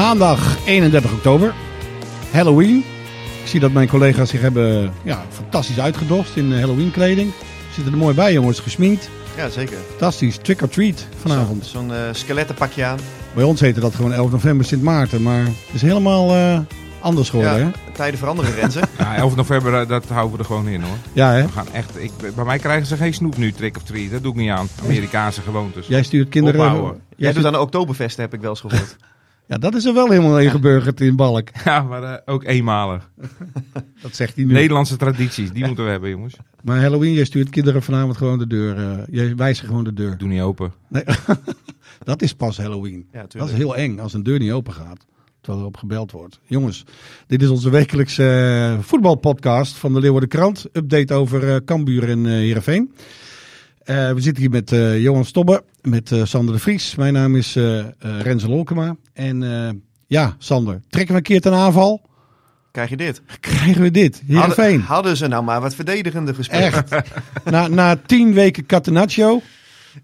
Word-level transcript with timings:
Maandag 0.00 0.66
31 0.66 1.12
oktober, 1.12 1.54
Halloween. 2.32 2.84
Ik 3.42 3.46
zie 3.46 3.60
dat 3.60 3.72
mijn 3.72 3.88
collega's 3.88 4.30
zich 4.30 4.40
hebben 4.40 4.92
ja, 5.02 5.24
fantastisch 5.30 5.80
uitgedost 5.80 6.36
in 6.36 6.52
eh, 6.52 6.58
Halloween 6.58 6.90
kleding. 6.90 7.32
Zitten 7.74 7.92
er 7.92 7.98
mooi 7.98 8.14
bij 8.14 8.32
jongens, 8.32 8.60
gesminkt. 8.60 9.10
Ja, 9.36 9.48
zeker. 9.48 9.76
Fantastisch, 9.88 10.36
trick 10.36 10.62
or 10.62 10.68
treat 10.68 11.06
vanavond. 11.16 11.66
Zo'n 11.66 11.88
zo 11.88 11.94
uh, 11.94 12.00
skelettenpakje 12.12 12.84
aan. 12.84 12.98
Bij 13.34 13.44
ons 13.44 13.60
heette 13.60 13.80
dat 13.80 13.94
gewoon 13.94 14.12
11 14.12 14.30
november 14.30 14.66
Sint 14.66 14.82
Maarten, 14.82 15.22
maar 15.22 15.44
het 15.44 15.54
is 15.72 15.82
helemaal 15.82 16.36
uh, 16.36 16.58
anders 17.00 17.30
geworden. 17.30 17.58
Ja, 17.58 17.64
hè? 17.64 17.92
tijden 17.92 18.18
veranderen, 18.18 18.54
Renze. 18.54 18.80
ja, 18.98 19.16
11 19.16 19.36
november, 19.36 19.86
dat 19.86 20.04
houden 20.08 20.32
we 20.32 20.38
er 20.38 20.44
gewoon 20.44 20.68
in 20.68 20.82
hoor. 20.82 20.96
Ja, 21.12 21.32
hè? 21.32 21.42
We 21.42 21.52
gaan 21.52 21.72
echt, 21.72 22.02
ik, 22.02 22.12
bij 22.34 22.44
mij 22.44 22.58
krijgen 22.58 22.86
ze 22.86 22.96
geen 22.96 23.14
snoep 23.14 23.36
nu, 23.36 23.52
trick 23.52 23.76
of 23.76 23.82
treat. 23.82 24.10
Dat 24.10 24.22
doe 24.22 24.32
ik 24.32 24.38
niet 24.38 24.50
aan. 24.50 24.68
Amerikaanse 24.84 25.40
gewoontes. 25.40 25.86
Jij 25.86 26.02
stuurt 26.02 26.28
kinderen... 26.28 26.60
Opbouwen. 26.60 26.92
Jij, 26.92 27.16
Jij 27.16 27.32
doet 27.32 27.44
aan 27.44 27.52
de 27.52 27.60
Oktoberfest, 27.60 28.16
heb 28.16 28.34
ik 28.34 28.40
wel 28.40 28.50
eens 28.50 28.60
gehoord. 28.60 28.96
Ja, 29.50 29.58
dat 29.58 29.74
is 29.74 29.84
er 29.84 29.94
wel 29.94 30.10
helemaal 30.10 30.40
ingeburgerd 30.40 31.00
in 31.00 31.16
Balk. 31.16 31.48
Ja, 31.64 31.82
maar 31.82 32.02
uh, 32.02 32.14
ook 32.24 32.44
eenmalig. 32.44 33.10
dat 34.02 34.16
zegt 34.16 34.34
hij 34.34 34.44
nu. 34.44 34.52
Nederlandse 34.52 34.96
tradities, 34.96 35.52
die 35.52 35.66
moeten 35.66 35.84
we 35.84 35.90
hebben, 35.90 36.10
jongens. 36.10 36.36
Maar 36.62 36.80
Halloween, 36.80 37.12
jij 37.12 37.24
stuurt 37.24 37.48
kinderen 37.48 37.82
vanavond 37.82 38.16
gewoon 38.16 38.38
de 38.38 38.46
deur. 38.46 38.78
Uh, 38.78 38.98
jij 39.10 39.36
wijst 39.36 39.60
gewoon 39.60 39.84
de 39.84 39.92
deur. 39.92 40.18
Doe 40.18 40.28
niet 40.28 40.40
open. 40.40 40.72
Nee, 40.88 41.04
dat 42.04 42.22
is 42.22 42.34
pas 42.34 42.56
Halloween. 42.56 43.06
Ja, 43.12 43.26
dat 43.28 43.48
is 43.48 43.54
heel 43.54 43.76
eng 43.76 43.98
als 43.98 44.12
een 44.14 44.22
deur 44.22 44.38
niet 44.38 44.52
open 44.52 44.72
gaat. 44.72 45.06
Terwijl 45.40 45.62
erop 45.62 45.76
gebeld 45.76 46.12
wordt. 46.12 46.40
Jongens, 46.46 46.84
dit 47.26 47.42
is 47.42 47.48
onze 47.48 47.70
wekelijkse 47.70 48.72
uh, 48.72 48.82
voetbalpodcast 48.82 49.76
van 49.76 49.92
de 49.92 50.00
Leeuwarden 50.00 50.28
Krant. 50.28 50.66
Update 50.72 51.14
over 51.14 51.44
uh, 51.44 51.56
Cambuur 51.64 52.08
en 52.08 52.18
uh, 52.18 52.32
Heerenveen. 52.32 52.94
Uh, 53.90 54.12
we 54.12 54.20
zitten 54.20 54.42
hier 54.42 54.50
met 54.50 54.72
uh, 54.72 55.02
Johan 55.02 55.24
Stobbe, 55.24 55.64
met 55.82 56.10
uh, 56.10 56.24
Sander 56.24 56.54
de 56.54 56.60
Vries. 56.60 56.94
Mijn 56.94 57.12
naam 57.12 57.36
is 57.36 57.58
Renze 57.98 58.48
Lolkema. 58.48 58.96
En 59.12 59.42
ja, 60.06 60.34
Sander, 60.38 60.80
trekken 60.88 61.12
we 61.12 61.18
een 61.18 61.26
keer 61.26 61.40
ten 61.40 61.54
aanval? 61.54 62.00
Krijg 62.70 62.90
je 62.90 62.96
dit? 62.96 63.22
Krijgen 63.40 63.82
we 63.82 63.90
dit? 63.90 64.22
Heerenveen. 64.26 64.64
Hadden, 64.64 64.80
hadden 64.80 65.16
ze 65.16 65.26
nou 65.26 65.44
maar 65.44 65.60
wat 65.60 65.74
verdedigende 65.74 66.34
gespeeld. 66.34 66.62
Echt. 66.62 66.94
na, 67.44 67.68
na 67.68 67.96
tien 68.06 68.32
weken 68.32 68.66
Catenaccio. 68.66 69.42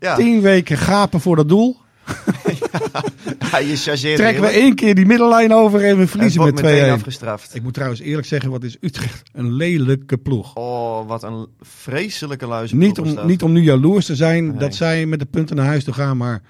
Ja. 0.01 0.17
Tien 0.17 0.41
weken 0.41 0.77
gapen 0.77 1.21
voor 1.21 1.37
dat 1.37 1.49
doel. 1.49 1.77
ja, 3.51 3.59
je 3.59 3.77
chargeert 3.77 4.17
Trekken 4.17 4.43
we 4.43 4.49
één 4.49 4.75
keer 4.75 4.95
die 4.95 5.07
middenlijn 5.07 5.53
over 5.53 5.85
en 5.85 5.99
we 5.99 6.07
verliezen 6.07 6.45
met 6.45 6.61
2-1. 6.61 6.63
meteen 6.65 6.91
afgestraft. 6.91 7.55
Ik 7.55 7.63
moet 7.63 7.75
trouwens 7.75 8.01
eerlijk 8.01 8.27
zeggen, 8.27 8.51
wat 8.51 8.63
is 8.65 8.77
Utrecht 8.81 9.23
een 9.33 9.53
lelijke 9.53 10.17
ploeg. 10.19 10.55
Oh, 10.55 11.09
wat 11.09 11.23
een 11.23 11.47
vreselijke 11.61 12.47
luizen. 12.47 12.79
Niet 12.79 12.99
om, 12.99 13.27
niet 13.27 13.43
om 13.43 13.53
nu 13.53 13.61
jaloers 13.63 14.07
te 14.07 14.17
zijn 14.17 14.47
Nee. 14.49 14.57
dat 14.59 14.75
zij 14.75 15.07
met 15.07 15.19
de 15.19 15.27
punten 15.27 15.57
naar 15.57 15.67
huis 15.67 15.85
toe 15.85 15.95
gaan, 15.95 16.17
maar 16.17 16.43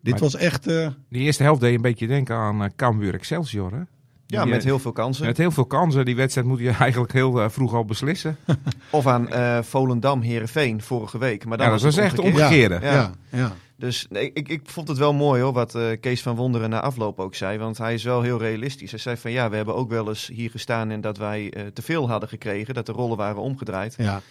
dit 0.00 0.12
Maar- 0.12 0.22
was 0.22 0.36
echt... 0.36 0.66
eh, 0.66 0.86
Die 1.08 1.22
eerste 1.22 1.42
helft 1.42 1.60
deed 1.60 1.70
je 1.70 1.76
een 1.76 1.82
beetje 1.82 2.06
denken 2.06 2.36
aan 2.36 2.62
uh, 2.62 2.68
Cambuur 2.76 3.14
Excelsior, 3.14 3.70
hè? 3.72 3.80
Ja, 4.26 4.42
Die, 4.42 4.50
met 4.52 4.60
eh, 4.60 4.66
heel 4.66 4.78
veel 4.78 4.92
kansen. 4.92 5.26
Met 5.26 5.36
heel 5.36 5.50
veel 5.50 5.64
kansen. 5.64 6.04
Die 6.04 6.16
wedstrijd 6.16 6.46
moet 6.46 6.58
je 6.58 6.70
eigenlijk 6.80 7.12
heel 7.12 7.40
uh, 7.42 7.48
vroeg 7.48 7.74
al 7.74 7.84
beslissen. 7.84 8.36
Of 8.90 9.06
aan 9.06 9.28
uh, 9.32 9.58
Volendam 9.62 10.20
Herenveen 10.20 10.82
vorige 10.82 11.18
week. 11.18 11.44
Maar 11.44 11.56
dan 11.58 11.66
Ja, 11.66 11.72
dat 11.72 11.82
was 11.82 11.94
was 11.96 12.04
het 12.04 12.12
echt 12.14 12.24
omgekeerde. 12.24 12.74
omgekeerde. 12.74 12.86
ja, 12.86 12.92
ja. 12.92 13.38
ja. 13.38 13.52
Dus 13.82 14.06
nee, 14.08 14.30
ik, 14.34 14.48
ik 14.48 14.60
vond 14.64 14.88
het 14.88 14.98
wel 14.98 15.12
mooi 15.12 15.42
hoor, 15.42 15.52
wat 15.52 15.74
uh, 15.74 15.90
Kees 16.00 16.22
van 16.22 16.36
Wonderen 16.36 16.70
na 16.70 16.80
afloop 16.80 17.20
ook 17.20 17.34
zei. 17.34 17.58
Want 17.58 17.78
hij 17.78 17.94
is 17.94 18.04
wel 18.04 18.22
heel 18.22 18.38
realistisch. 18.38 18.90
Hij 18.90 19.00
zei 19.00 19.16
van 19.16 19.30
ja, 19.30 19.50
we 19.50 19.56
hebben 19.56 19.74
ook 19.74 19.90
wel 19.90 20.08
eens 20.08 20.26
hier 20.26 20.50
gestaan 20.50 20.90
en 20.90 21.00
dat 21.00 21.18
wij 21.18 21.54
uh, 21.56 21.66
te 21.66 21.82
veel 21.82 22.08
hadden 22.08 22.28
gekregen. 22.28 22.74
Dat 22.74 22.86
de 22.86 22.92
rollen 22.92 23.16
waren 23.16 23.42
omgedraaid. 23.42 23.94
ja. 23.98 24.22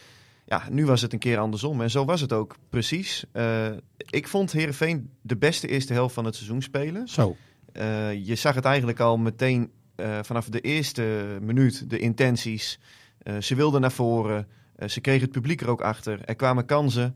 Ja, 0.45 0.63
nu 0.69 0.85
was 0.85 1.01
het 1.01 1.13
een 1.13 1.19
keer 1.19 1.37
andersom. 1.37 1.81
En 1.81 1.89
zo 1.89 2.05
was 2.05 2.21
het 2.21 2.33
ook 2.33 2.55
precies. 2.69 3.25
Uh, 3.33 3.65
ik 4.09 4.27
vond 4.27 4.51
Herenveen 4.51 5.09
de 5.21 5.37
beste 5.37 5.67
eerste 5.67 5.93
helft 5.93 6.13
van 6.13 6.25
het 6.25 6.35
seizoen 6.35 6.61
spelen. 6.61 7.07
Zo. 7.07 7.35
Je 8.23 8.35
zag 8.35 8.55
het 8.55 8.65
eigenlijk 8.65 8.99
al 8.99 9.17
meteen 9.17 9.71
vanaf 10.21 10.49
de 10.49 10.61
eerste 10.61 11.37
minuut, 11.41 11.89
de 11.89 11.99
intenties. 11.99 12.79
Ze 13.39 13.55
wilden 13.55 13.81
naar 13.81 13.91
voren. 13.91 14.47
Ze 14.85 15.01
kregen 15.01 15.21
het 15.21 15.31
publiek 15.31 15.61
er 15.61 15.69
ook 15.69 15.81
achter. 15.81 16.19
Er 16.25 16.35
kwamen 16.35 16.65
kansen. 16.65 17.15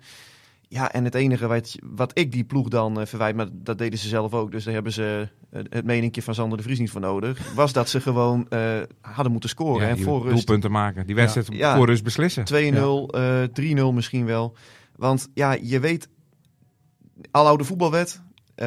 Ja, 0.69 0.91
en 0.91 1.03
het 1.03 1.15
enige 1.15 1.47
wat, 1.47 1.75
wat 1.83 2.11
ik 2.17 2.31
die 2.31 2.43
ploeg 2.43 2.67
dan 2.67 2.99
uh, 2.99 3.05
verwijt, 3.05 3.35
maar 3.35 3.47
dat 3.51 3.77
deden 3.77 3.99
ze 3.99 4.07
zelf 4.07 4.33
ook, 4.33 4.51
dus 4.51 4.63
daar 4.63 4.73
hebben 4.73 4.91
ze 4.91 5.27
uh, 5.51 5.61
het 5.69 5.85
meninkje 5.85 6.21
van 6.21 6.33
Sander 6.33 6.57
de 6.57 6.63
Vries 6.63 6.79
niet 6.79 6.89
voor 6.89 7.01
nodig, 7.01 7.53
was 7.53 7.73
dat 7.73 7.89
ze 7.89 8.01
gewoon 8.01 8.47
uh, 8.49 8.81
hadden 9.01 9.31
moeten 9.31 9.49
scoren. 9.49 9.87
Ja, 9.87 9.93
en 9.95 9.99
voor 9.99 10.21
rust 10.21 10.33
doelpunten 10.33 10.71
maken. 10.71 11.05
Die 11.05 11.15
wedstrijd 11.15 11.47
Ja. 11.51 11.75
voor 11.75 11.85
rust 11.85 12.03
beslissen. 12.03 12.43
2-0, 12.43 12.47
ja. 12.55 13.47
3-0 13.47 13.93
misschien 13.93 14.25
wel. 14.25 14.55
Want 14.95 15.29
ja, 15.33 15.57
je 15.61 15.79
weet, 15.79 16.09
aloude 17.31 17.63
voetbalwet, 17.63 18.21
uh, 18.55 18.65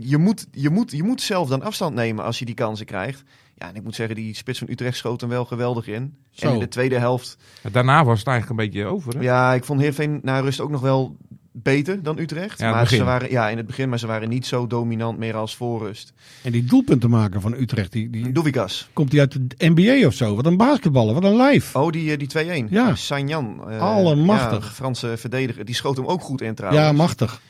je, 0.00 0.16
moet, 0.18 0.46
je, 0.50 0.70
moet, 0.70 0.90
je 0.90 1.02
moet 1.02 1.20
zelf 1.20 1.48
dan 1.48 1.62
afstand 1.62 1.94
nemen 1.94 2.24
als 2.24 2.38
je 2.38 2.44
die 2.44 2.54
kansen 2.54 2.86
krijgt. 2.86 3.22
Ja, 3.56 3.68
en 3.68 3.74
ik 3.74 3.82
moet 3.82 3.94
zeggen, 3.94 4.16
die 4.16 4.34
spits 4.34 4.58
van 4.58 4.68
Utrecht 4.70 4.96
schoot 4.96 5.20
hem 5.20 5.30
wel 5.30 5.44
geweldig 5.44 5.86
in. 5.86 6.16
Zo. 6.30 6.46
En 6.46 6.52
in 6.52 6.58
de 6.58 6.68
tweede 6.68 6.98
helft... 6.98 7.36
Daarna 7.72 8.04
was 8.04 8.18
het 8.18 8.28
eigenlijk 8.28 8.60
een 8.60 8.66
beetje 8.66 8.86
over. 8.86 9.14
Hè? 9.14 9.20
Ja, 9.20 9.54
ik 9.54 9.64
vond 9.64 9.80
Heerenveen 9.80 10.20
na 10.22 10.38
rust 10.40 10.60
ook 10.60 10.70
nog 10.70 10.80
wel 10.80 11.16
beter 11.56 12.02
dan 12.02 12.18
Utrecht. 12.18 12.58
Ja, 12.58 12.70
maar 12.70 12.84
ze 12.84 12.90
begin. 12.90 13.04
waren, 13.04 13.30
ja, 13.30 13.48
in 13.48 13.56
het 13.56 13.66
begin, 13.66 13.88
maar 13.88 13.98
ze 13.98 14.06
waren 14.06 14.28
niet 14.28 14.46
zo 14.46 14.66
dominant 14.66 15.18
meer 15.18 15.34
als 15.36 15.56
voor 15.56 15.80
rust. 15.86 16.12
En 16.42 16.52
die 16.52 16.64
doelpuntenmaker 16.64 17.40
van 17.40 17.54
Utrecht, 17.54 17.92
die, 17.92 18.10
die, 18.10 18.32
Dovikas. 18.32 18.88
komt 18.92 19.10
die 19.10 19.20
uit 19.20 19.32
de 19.32 19.68
NBA 19.68 20.06
of 20.06 20.14
zo? 20.14 20.34
Wat 20.34 20.46
een 20.46 20.56
basketballer, 20.56 21.14
wat 21.14 21.24
een 21.24 21.36
lijf. 21.36 21.76
Oh, 21.76 21.90
die, 21.90 22.16
die 22.16 22.64
2-1. 22.66 22.70
Ja. 22.70 22.94
Sanjan. 22.94 23.64
Uh, 23.68 23.80
Allemachtig. 23.80 24.64
Ja, 24.64 24.70
Franse 24.70 25.16
verdediger. 25.16 25.64
Die 25.64 25.74
schoot 25.74 25.96
hem 25.96 26.06
ook 26.06 26.22
goed 26.22 26.40
in 26.40 26.54
trouwens. 26.54 26.84
Ja, 26.84 26.92
machtig. 26.92 27.40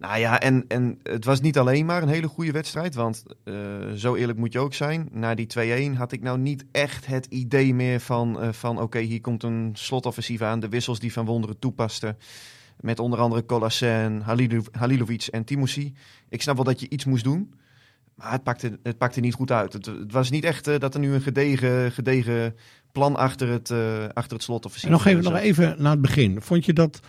Nou 0.00 0.18
ja, 0.18 0.40
en, 0.40 0.64
en 0.68 0.98
het 1.02 1.24
was 1.24 1.40
niet 1.40 1.58
alleen 1.58 1.86
maar 1.86 2.02
een 2.02 2.08
hele 2.08 2.28
goede 2.28 2.52
wedstrijd. 2.52 2.94
Want 2.94 3.24
uh, 3.44 3.54
zo 3.94 4.14
eerlijk 4.14 4.38
moet 4.38 4.52
je 4.52 4.58
ook 4.58 4.74
zijn. 4.74 5.08
Na 5.12 5.34
die 5.34 5.92
2-1 5.94 5.96
had 5.96 6.12
ik 6.12 6.22
nou 6.22 6.38
niet 6.38 6.64
echt 6.72 7.06
het 7.06 7.26
idee 7.26 7.74
meer 7.74 8.00
van... 8.00 8.42
Uh, 8.42 8.48
van 8.52 8.74
oké, 8.74 8.82
okay, 8.82 9.02
hier 9.02 9.20
komt 9.20 9.42
een 9.42 9.70
slotoffensief 9.72 10.42
aan. 10.42 10.60
De 10.60 10.68
wissels 10.68 10.98
die 10.98 11.12
Van 11.12 11.24
Wonderen 11.24 11.58
toepasten. 11.58 12.18
Met 12.80 12.98
onder 12.98 13.18
andere 13.18 13.46
Colasen, 13.46 14.20
Halilo 14.20 14.62
Halilovic 14.72 15.26
en 15.26 15.44
Timothy. 15.44 15.92
Ik 16.28 16.42
snap 16.42 16.54
wel 16.56 16.64
dat 16.64 16.80
je 16.80 16.88
iets 16.88 17.04
moest 17.04 17.24
doen. 17.24 17.54
Maar 18.14 18.32
het 18.32 18.42
pakte, 18.42 18.78
het 18.82 18.98
pakte 18.98 19.20
niet 19.20 19.34
goed 19.34 19.50
uit. 19.50 19.72
Het, 19.72 19.86
het 19.86 20.12
was 20.12 20.30
niet 20.30 20.44
echt 20.44 20.68
uh, 20.68 20.78
dat 20.78 20.94
er 20.94 21.00
nu 21.00 21.12
een 21.12 21.22
gedegen, 21.22 21.92
gedegen 21.92 22.56
plan 22.92 23.16
achter 23.16 23.48
het, 23.48 23.70
achter 24.14 24.32
het 24.32 24.42
slotoffensief 24.42 24.90
en 24.90 24.96
nog 24.96 25.06
even, 25.06 25.22
nog 25.22 25.36
even 25.36 25.74
naar 25.78 25.92
het 25.92 26.00
begin. 26.00 26.40
Vond 26.40 26.64
je 26.64 26.72
dat... 26.72 27.00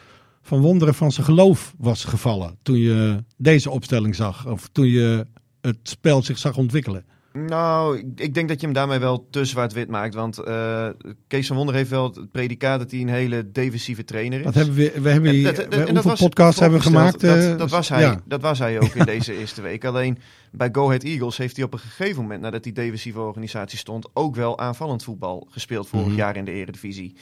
Van 0.41 0.59
Wonderen 0.61 0.93
van 0.93 1.11
zijn 1.11 1.25
geloof 1.25 1.73
was 1.77 2.03
gevallen 2.03 2.57
toen 2.61 2.77
je 2.77 3.23
deze 3.37 3.69
opstelling 3.69 4.15
zag? 4.15 4.47
Of 4.47 4.69
toen 4.71 4.87
je 4.87 5.25
het 5.61 5.77
spel 5.83 6.23
zich 6.23 6.37
zag 6.37 6.57
ontwikkelen? 6.57 7.05
Nou, 7.33 7.97
ik, 7.97 8.05
ik 8.15 8.33
denk 8.33 8.47
dat 8.49 8.59
je 8.59 8.65
hem 8.65 8.75
daarmee 8.75 8.99
wel 8.99 9.27
te 9.29 9.45
zwart-wit 9.45 9.89
maakt. 9.89 10.13
Want 10.13 10.39
uh, 10.47 10.87
Kees 11.27 11.47
van 11.47 11.55
Wonder 11.55 11.75
heeft 11.75 11.89
wel 11.89 12.03
het 12.03 12.31
predicaat 12.31 12.79
dat 12.79 12.91
hij 12.91 12.99
een 12.99 13.09
hele 13.09 13.51
defensieve 13.51 14.03
trainer 14.03 14.39
is. 14.39 14.45
Dat 14.45 14.53
hebben 14.53 14.75
we, 14.75 14.93
we 15.01 15.09
hebben 15.09 15.31
hier, 15.31 15.43
dat- 15.43 15.57
en 15.57 15.73
hoeveel 15.77 15.93
dat 15.93 16.03
was 16.03 16.19
podcasts 16.19 16.59
hebben 16.59 16.79
we 16.79 16.85
gemaakt? 16.85 17.19
Dat, 17.21 17.37
eh, 17.37 17.57
dat, 17.57 17.69
was 17.69 17.89
hij, 17.89 18.01
ja. 18.01 18.21
dat 18.25 18.41
was 18.41 18.59
hij 18.59 18.79
ook 18.79 18.93
in 18.95 19.05
deze 19.15 19.37
eerste 19.37 19.61
week. 19.61 19.85
Alleen 19.85 20.17
bij 20.51 20.69
Go 20.71 20.85
Ahead 20.85 21.03
Eagles 21.03 21.37
heeft 21.37 21.55
hij 21.55 21.65
op 21.65 21.73
een 21.73 21.79
gegeven 21.79 22.21
moment, 22.21 22.41
nadat 22.41 22.63
die 22.63 22.73
defensieve 22.73 23.19
organisatie 23.19 23.77
stond, 23.77 24.07
ook 24.13 24.35
wel 24.35 24.59
aanvallend 24.59 25.03
voetbal 25.03 25.47
gespeeld 25.51 25.87
vorig 25.87 26.07
Mhm. 26.07 26.15
jaar 26.15 26.35
in 26.35 26.45
de 26.45 26.51
Eredivisie. 26.51 27.15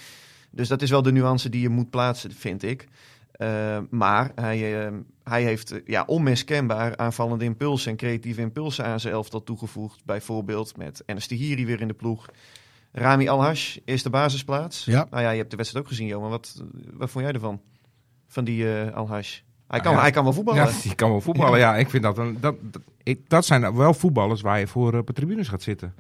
Dus 0.49 0.67
dat 0.67 0.81
is 0.81 0.89
wel 0.89 1.01
de 1.01 1.11
nuance 1.11 1.49
die 1.49 1.61
je 1.61 1.69
moet 1.69 1.89
plaatsen, 1.89 2.31
vind 2.31 2.63
ik. 2.63 2.87
Eh, 3.39 3.77
maar 3.89 4.31
hij, 4.35 4.85
eh, 4.85 4.93
hij 5.23 5.43
heeft 5.43 5.71
eh, 5.71 5.79
ja, 5.85 6.03
onmiskenbaar 6.05 6.97
aanvallende 6.97 7.45
impulsen 7.45 7.91
en 7.91 7.97
creatieve 7.97 8.41
impulsen 8.41 8.85
aan 8.85 8.99
zijn 8.99 9.13
elftal 9.13 9.43
toegevoegd. 9.43 10.05
Bijvoorbeeld 10.05 10.77
met 10.77 11.03
Enes 11.05 11.27
Hiri 11.27 11.65
weer 11.65 11.81
in 11.81 11.87
de 11.87 11.93
ploeg. 11.93 12.25
Rami 12.91 13.29
Alhash, 13.29 13.77
eerste 13.85 14.09
basisplaats. 14.09 14.85
Ja. 14.85 15.07
Nou 15.09 15.23
ja, 15.23 15.29
je 15.29 15.37
hebt 15.37 15.51
de 15.51 15.57
wedstrijd 15.57 15.85
ook 15.85 15.91
gezien, 15.91 16.07
Johan. 16.07 16.29
Wat, 16.29 16.63
wat 16.93 17.09
vond 17.09 17.23
jij 17.25 17.33
ervan? 17.33 17.61
Van 18.27 18.43
die 18.43 18.67
Alhash? 18.93 19.39
Hij 19.67 19.79
kan, 19.79 19.93
ja. 19.93 20.01
hij 20.01 20.11
kan 20.11 20.23
wel 20.23 20.33
voetballen. 20.33 20.65
Ja, 20.65 20.81
die 20.81 20.95
kan 20.95 21.09
wel 21.09 21.21
voetballen. 21.21 21.59
Ja, 21.59 21.75
ik 21.77 21.89
vind 21.89 22.03
dat, 22.03 22.17
een, 22.17 22.37
dat, 22.39 22.55
dat, 22.61 22.81
ik, 23.03 23.29
dat 23.29 23.45
zijn 23.45 23.75
wel 23.75 23.93
voetballers 23.93 24.41
waar 24.41 24.59
je 24.59 24.67
voor 24.67 24.93
op 24.93 25.07
de 25.07 25.13
tribunes 25.13 25.47
gaat 25.47 25.61
zitten. 25.61 25.93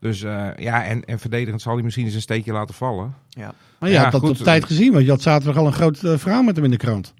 Dus 0.00 0.22
eh, 0.22 0.48
ja, 0.56 0.84
en, 0.84 1.04
en 1.04 1.18
verdedigend 1.18 1.62
zal 1.62 1.74
hij 1.74 1.82
misschien 1.82 2.04
eens 2.04 2.14
een 2.14 2.20
steekje 2.20 2.52
laten 2.52 2.74
vallen. 2.74 3.14
Ja. 3.28 3.54
Maar 3.78 3.88
je 3.88 3.94
Ja, 3.94 4.02
had 4.02 4.12
dat 4.12 4.20
goed. 4.20 4.30
op 4.30 4.36
tijd 4.36 4.64
gezien, 4.64 4.92
want 4.92 5.04
je 5.04 5.10
had 5.10 5.22
zaterdag 5.22 5.56
al 5.56 5.66
een 5.66 5.72
groot 5.72 6.02
eh, 6.02 6.18
verhaal 6.18 6.42
met 6.42 6.56
hem 6.56 6.64
in 6.64 6.70
de 6.70 6.76
krant. 6.76 7.14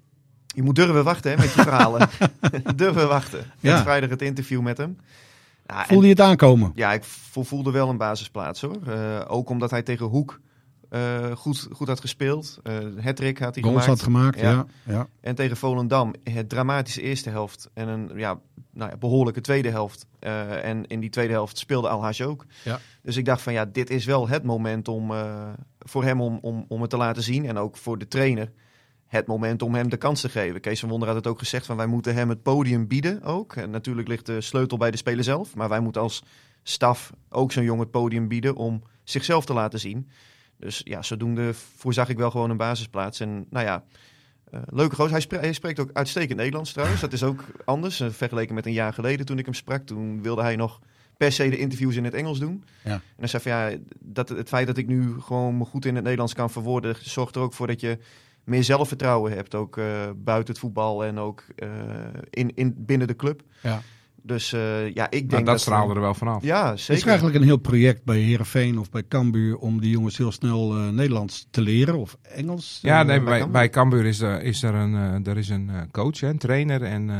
Je 0.45 0.63
moet 0.63 0.75
durven 0.75 1.03
wachten 1.03 1.31
hè, 1.31 1.37
met 1.37 1.53
je 1.53 1.61
verhalen. 1.61 2.09
durven 2.75 3.07
wachten. 3.07 3.39
Ja. 3.59 3.73
Met 3.73 3.81
vrijdag 3.81 4.09
het 4.09 4.21
interview 4.21 4.61
met 4.61 4.77
hem. 4.77 4.97
Ja, 5.67 5.79
en- 5.81 5.87
Voelde 5.87 6.03
je 6.05 6.11
het 6.11 6.21
aankomen? 6.21 6.71
Ja, 6.75 6.93
ik 6.93 7.03
vo- 7.03 7.43
voelde 7.43 7.71
wel 7.71 7.89
een 7.89 7.97
basisplaats 7.97 8.61
hoor. 8.61 8.77
Eh, 8.87 9.21
ook 9.27 9.49
omdat 9.49 9.71
hij 9.71 9.81
tegen 9.81 10.05
Hoek 10.05 10.39
eh, 10.89 11.31
goed, 11.31 11.67
goed 11.71 11.87
had 11.87 11.99
gespeeld. 11.99 12.59
Eh 12.63 12.77
Hattrick 13.01 13.37
had 13.37 13.55
hij 13.55 13.63
Goals 13.63 13.83
gemaakt. 13.83 14.01
had 14.01 14.01
gemaakt, 14.01 14.39
ja. 14.39 14.51
Ja. 14.51 14.65
ja. 14.83 15.07
En 15.21 15.35
tegen 15.35 15.57
Volendam 15.57 16.13
het 16.23 16.49
dramatische 16.49 17.01
eerste 17.01 17.29
helft 17.29 17.69
en 17.73 17.87
een 17.87 18.11
ja, 18.15 18.39
nou 18.71 18.91
ja, 18.91 18.97
behoorlijke 18.97 19.41
tweede 19.41 19.69
helft. 19.69 20.05
Eh, 20.19 20.65
en 20.65 20.87
in 20.87 20.99
die 20.99 21.09
tweede 21.09 21.33
helft 21.33 21.57
speelde 21.57 21.89
Alhaji 21.89 22.25
ook. 22.25 22.45
Ja. 22.63 22.79
Dus 23.01 23.17
ik 23.17 23.25
dacht 23.25 23.41
van 23.41 23.53
ja, 23.53 23.65
dit 23.65 23.89
is 23.89 24.05
wel 24.05 24.27
het 24.27 24.43
moment 24.43 24.87
om, 24.87 25.11
voor 25.79 26.03
hem 26.03 26.21
om, 26.21 26.39
om, 26.41 26.65
om 26.67 26.81
het 26.81 26.89
te 26.89 26.97
laten 26.97 27.23
zien. 27.23 27.45
En 27.45 27.57
ook 27.57 27.77
voor 27.77 27.97
de 27.97 28.07
trainer 28.07 28.51
het 29.07 29.27
moment 29.27 29.61
om 29.61 29.75
hem 29.75 29.89
de 29.89 29.97
kans 29.97 30.21
te 30.21 30.29
geven. 30.29 30.61
Kees 30.61 30.79
van 30.79 30.89
Wonder 30.89 31.07
had 31.07 31.17
het 31.17 31.27
ook 31.27 31.39
gezegd 31.39 31.65
van 31.65 31.77
wij 31.77 31.87
moeten 31.87 32.13
hem 32.13 32.29
het 32.29 32.41
podium 32.41 32.87
bieden 32.87 33.23
ook. 33.23 33.55
En 33.55 33.69
natuurlijk 33.69 34.07
ligt 34.07 34.25
de 34.25 34.41
sleutel 34.41 34.77
bij 34.77 34.91
de 34.91 34.97
speler 34.97 35.23
zelf. 35.23 35.55
Maar 35.55 35.69
wij 35.69 35.79
moeten 35.79 36.01
als 36.01 36.23
staf 36.63 37.11
ook 37.29 37.51
zo'n 37.51 37.63
jongen 37.63 37.81
het 37.81 37.91
podium 37.91 38.27
bieden 38.27 38.55
om 38.55 38.83
zichzelf 39.03 39.45
te 39.45 39.53
laten 39.53 39.79
zien. 39.79 40.09
Dus 40.59 40.81
ja, 40.83 41.01
zodoende 41.01 41.53
voorzag 41.53 42.09
ik 42.09 42.17
wel 42.17 42.31
gewoon 42.31 42.49
een 42.49 42.57
basisplaats. 42.57 43.19
En 43.19 43.45
nou 43.49 43.65
ja, 43.65 43.83
eh, 44.51 44.59
leuke. 44.65 45.09
Hij, 45.09 45.19
spre- 45.19 45.39
hij 45.39 45.53
spreekt 45.53 45.79
ook 45.79 45.89
uitstekend 45.93 46.37
Nederlands 46.37 46.71
trouwens. 46.71 47.01
Dat 47.01 47.13
is 47.13 47.23
ook 47.23 47.43
anders 47.65 47.99
eh, 47.99 48.09
vergeleken 48.09 48.55
met 48.55 48.65
een 48.65 48.73
jaar 48.73 48.93
geleden 48.93 49.25
toen 49.25 49.37
ik 49.37 49.45
hem 49.45 49.53
sprak. 49.53 49.85
Toen 49.85 50.21
wilde 50.21 50.41
hij 50.41 50.55
nog 50.55 50.79
per 51.17 51.31
se 51.31 51.49
de 51.49 51.57
interviews 51.57 51.95
in 51.95 52.03
het 52.03 52.13
Engels 52.13 52.39
doen. 52.39 52.63
Ja. 52.83 52.91
En 52.91 53.01
hij 53.17 53.27
zei 53.27 53.43
van 53.43 53.51
ja, 53.51 53.77
dat, 53.99 54.29
het 54.29 54.47
feit 54.47 54.67
dat 54.67 54.77
ik 54.77 54.87
nu 54.87 55.21
gewoon 55.21 55.57
me 55.57 55.65
goed 55.65 55.85
in 55.85 55.93
het 55.95 56.03
Nederlands 56.03 56.33
kan 56.33 56.49
verwoorden... 56.49 56.95
zorgt 57.01 57.35
er 57.35 57.41
ook 57.41 57.53
voor 57.53 57.67
dat 57.67 57.81
je 57.81 57.97
meer 58.43 58.63
zelfvertrouwen 58.63 59.31
hebt. 59.31 59.55
Ook 59.55 59.77
eh, 59.77 59.85
buiten 60.15 60.53
het 60.53 60.61
voetbal 60.61 61.05
en 61.05 61.19
ook 61.19 61.43
in, 62.29 62.55
in, 62.55 62.73
binnen 62.77 63.07
de 63.07 63.15
club. 63.15 63.41
Ja. 63.61 63.81
Dus 64.27 64.53
eh, 64.53 64.93
ja, 64.93 65.05
ik 65.05 65.19
denk 65.19 65.31
Nou, 65.31 65.43
dat 65.43 65.59
straalde 65.59 65.93
er 65.93 66.01
wel 66.01 66.13
vanaf. 66.13 66.43
Ja, 66.43 66.69
Het 66.69 66.77
is 66.79 66.85
zeker. 66.85 67.07
eigenlijk 67.07 67.37
een 67.37 67.43
heel 67.43 67.57
project 67.57 68.03
bij 68.03 68.17
Herenveen 68.19 68.79
of 68.79 68.89
bij 68.89 69.03
Cambuur 69.07 69.57
om 69.57 69.79
die 69.81 69.89
jongens 69.89 70.17
heel 70.17 70.31
snel 70.31 70.75
eh, 70.75 70.89
Nederlands 70.89 71.47
te 71.51 71.61
leren 71.61 71.97
of 71.97 72.17
Engels. 72.21 72.79
Ja, 72.81 72.99
Eh, 73.01 73.05
nee, 73.05 73.15
bij 73.17 73.25
bij, 73.25 73.37
Cambuur? 73.39 73.51
bij 73.59 73.69
Cambuur 73.69 74.05
is 74.05 74.19
er, 74.19 74.41
is 74.43 74.63
er 74.63 74.73
een, 74.73 74.95
eh, 74.95 75.31
er 75.31 75.37
is 75.37 75.49
een 75.49 75.69
eh, 75.69 75.75
coach, 75.91 76.21
een 76.21 76.37
trainer 76.37 76.83
en 76.83 77.09
eh, 77.09 77.15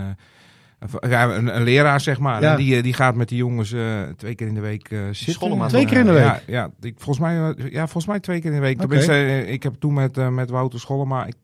een- 1.00 1.10
ja, 1.10 1.36
een, 1.36 1.56
een 1.56 1.64
leraar, 1.64 2.02
zeg 2.02 2.20
maar. 2.20 2.42
Ja. 2.42 2.52
En 2.52 2.58
die, 2.58 2.82
die 2.82 2.94
gaat 2.94 3.16
met 3.16 3.30
die 3.30 3.38
jongens 3.38 3.72
eh, 3.72 4.02
twee 4.18 4.36
keer 4.36 4.48
in 4.48 4.54
de 4.54 4.60
week 4.60 4.90
eh 4.92 5.00
zitten. 5.12 5.68
Twee 5.68 5.86
keer 5.86 5.98
in 6.00 6.06
de 6.06 6.12
week? 6.12 6.24
Ja, 6.24 6.42
ja, 6.48 6.72
ik, 6.82 6.94
volgens, 6.98 7.20
mij, 7.20 7.56
ja 7.72 7.82
volgens 7.84 8.06
mij 8.08 8.20
twee 8.20 8.40
keer 8.42 8.50
in 8.50 8.56
de 8.56 8.62
week. 8.62 8.80
Tenminste, 8.80 9.46
ik 9.48 9.64
heb 9.64 9.74
toen 9.80 9.94
met, 9.94 10.32
met 10.32 10.50
Wouter 10.50 10.80
Schollema, 10.80 11.26
ik 11.26 11.36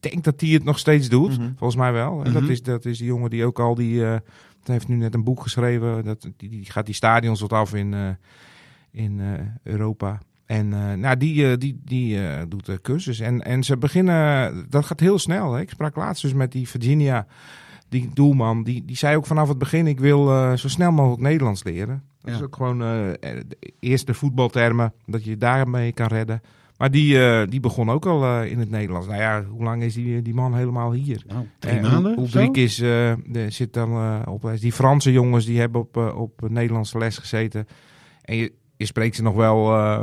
denk 0.00 0.24
dat 0.24 0.40
hij 0.40 0.50
het 0.50 0.64
nog 0.64 0.78
steeds 0.78 1.08
doet. 1.08 1.38
Mhm. 1.38 1.48
Volgens 1.56 1.76
mij 1.76 1.92
wel. 1.92 2.22
En 2.24 2.30
Mhm. 2.30 2.40
dat, 2.40 2.48
is, 2.50 2.62
dat 2.62 2.84
is 2.84 2.98
die 2.98 3.06
jongen 3.06 3.30
die 3.30 3.44
ook 3.44 3.58
al 3.60 3.74
die... 3.74 4.02
hij 4.66 4.74
heeft 4.76 4.88
nu 4.88 4.96
net 4.96 5.14
een 5.14 5.24
boek 5.24 5.42
geschreven. 5.42 6.04
Dat, 6.04 6.28
die, 6.36 6.48
die 6.48 6.70
gaat 6.70 6.86
die 6.86 6.94
stadions 6.94 7.40
wat 7.40 7.52
af 7.52 7.74
in, 7.74 7.94
eh, 7.94 8.08
in 8.90 9.20
eh, 9.20 9.26
Europa. 9.62 10.18
En 10.46 10.72
eh, 10.72 10.92
nou, 10.92 11.16
die, 11.16 11.56
die, 11.58 11.80
die 11.84 12.18
doet 12.48 12.66
de 12.66 12.80
cursus. 12.82 13.20
En, 13.20 13.42
en 13.44 13.62
ze 13.62 13.76
beginnen... 13.76 14.66
Dat 14.68 14.84
gaat 14.84 15.00
heel 15.00 15.18
snel. 15.18 15.52
Hè. 15.52 15.60
Ik 15.60 15.70
sprak 15.70 15.96
laatst 15.96 16.22
dus 16.22 16.32
met 16.32 16.52
die 16.52 16.68
Virginia, 16.68 17.26
die 17.88 18.10
doelman. 18.14 18.64
Die, 18.64 18.84
die 18.84 18.96
zei 18.96 19.16
ook 19.16 19.26
vanaf 19.26 19.48
het 19.48 19.58
begin... 19.58 19.86
Ik 19.86 20.00
wil 20.00 20.26
zo 20.56 20.68
snel 20.68 20.92
mogelijk 20.92 21.22
Nederlands 21.22 21.64
leren. 21.64 22.02
Dat 22.20 22.32
Ja. 22.32 22.38
is 22.38 22.44
ook 22.44 22.56
gewoon 22.56 22.82
eh, 22.82 22.88
de 23.20 23.72
eerste 23.80 24.14
voetbaltermen. 24.14 24.92
Dat 25.06 25.24
je 25.24 25.36
daarmee 25.36 25.92
kan 25.92 26.06
redden. 26.06 26.42
Maar 26.76 26.90
die, 26.90 27.24
eh, 27.24 27.48
die 27.48 27.60
begon 27.60 27.90
ook 27.90 28.06
al 28.06 28.24
eh, 28.24 28.50
in 28.50 28.58
het 28.58 28.70
Nederlands. 28.70 29.06
Nou 29.06 29.20
ja, 29.20 29.44
hoe 29.44 29.62
lang 29.64 29.82
is 29.82 29.94
die, 29.94 30.22
die 30.22 30.34
man 30.34 30.54
helemaal 30.54 30.92
hier? 30.92 31.22
Nou, 31.26 31.46
drie 31.58 31.74
Eh, 31.78 31.82
maanden. 31.82 32.18
Ulrich 32.18 32.50
is, 32.50 32.80
eh, 32.80 33.12
de, 33.26 33.46
zit 33.50 33.72
dan 33.72 33.90
eh, 33.92 34.20
op 34.32 34.42
les. 34.44 34.60
Die 34.60 34.72
Franse 34.72 35.12
jongens 35.12 35.44
die 35.44 35.58
hebben 35.60 35.80
op, 35.80 35.96
eh, 35.96 36.20
op 36.20 36.48
Nederlandse 36.48 36.98
les 36.98 37.18
gezeten. 37.18 37.66
En 38.22 38.36
je, 38.36 38.52
je 38.76 38.86
spreekt 38.86 39.16
ze 39.16 39.22
nog 39.22 39.34
wel 39.34 39.74
eh, 39.76 40.02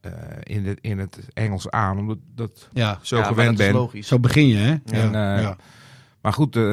eh, 0.00 0.12
in, 0.42 0.66
het, 0.66 0.78
in 0.80 0.98
het 0.98 1.18
Engels 1.32 1.70
aan, 1.70 1.98
omdat 1.98 2.18
dat 2.34 2.68
Ja, 2.72 2.98
zo 3.02 3.16
Ja, 3.16 3.22
gewend 3.24 3.56
dat 3.58 3.66
is 3.66 3.72
ben. 3.72 3.80
logisch. 3.80 4.06
zo 4.08 4.18
begin 4.18 4.46
je, 4.46 4.56
hè? 4.56 4.70
En, 4.84 5.10
ja. 5.12 5.36
eh, 5.36 5.42
ja. 5.42 5.56
Maar 6.22 6.32
goed, 6.32 6.56
eh, 6.56 6.72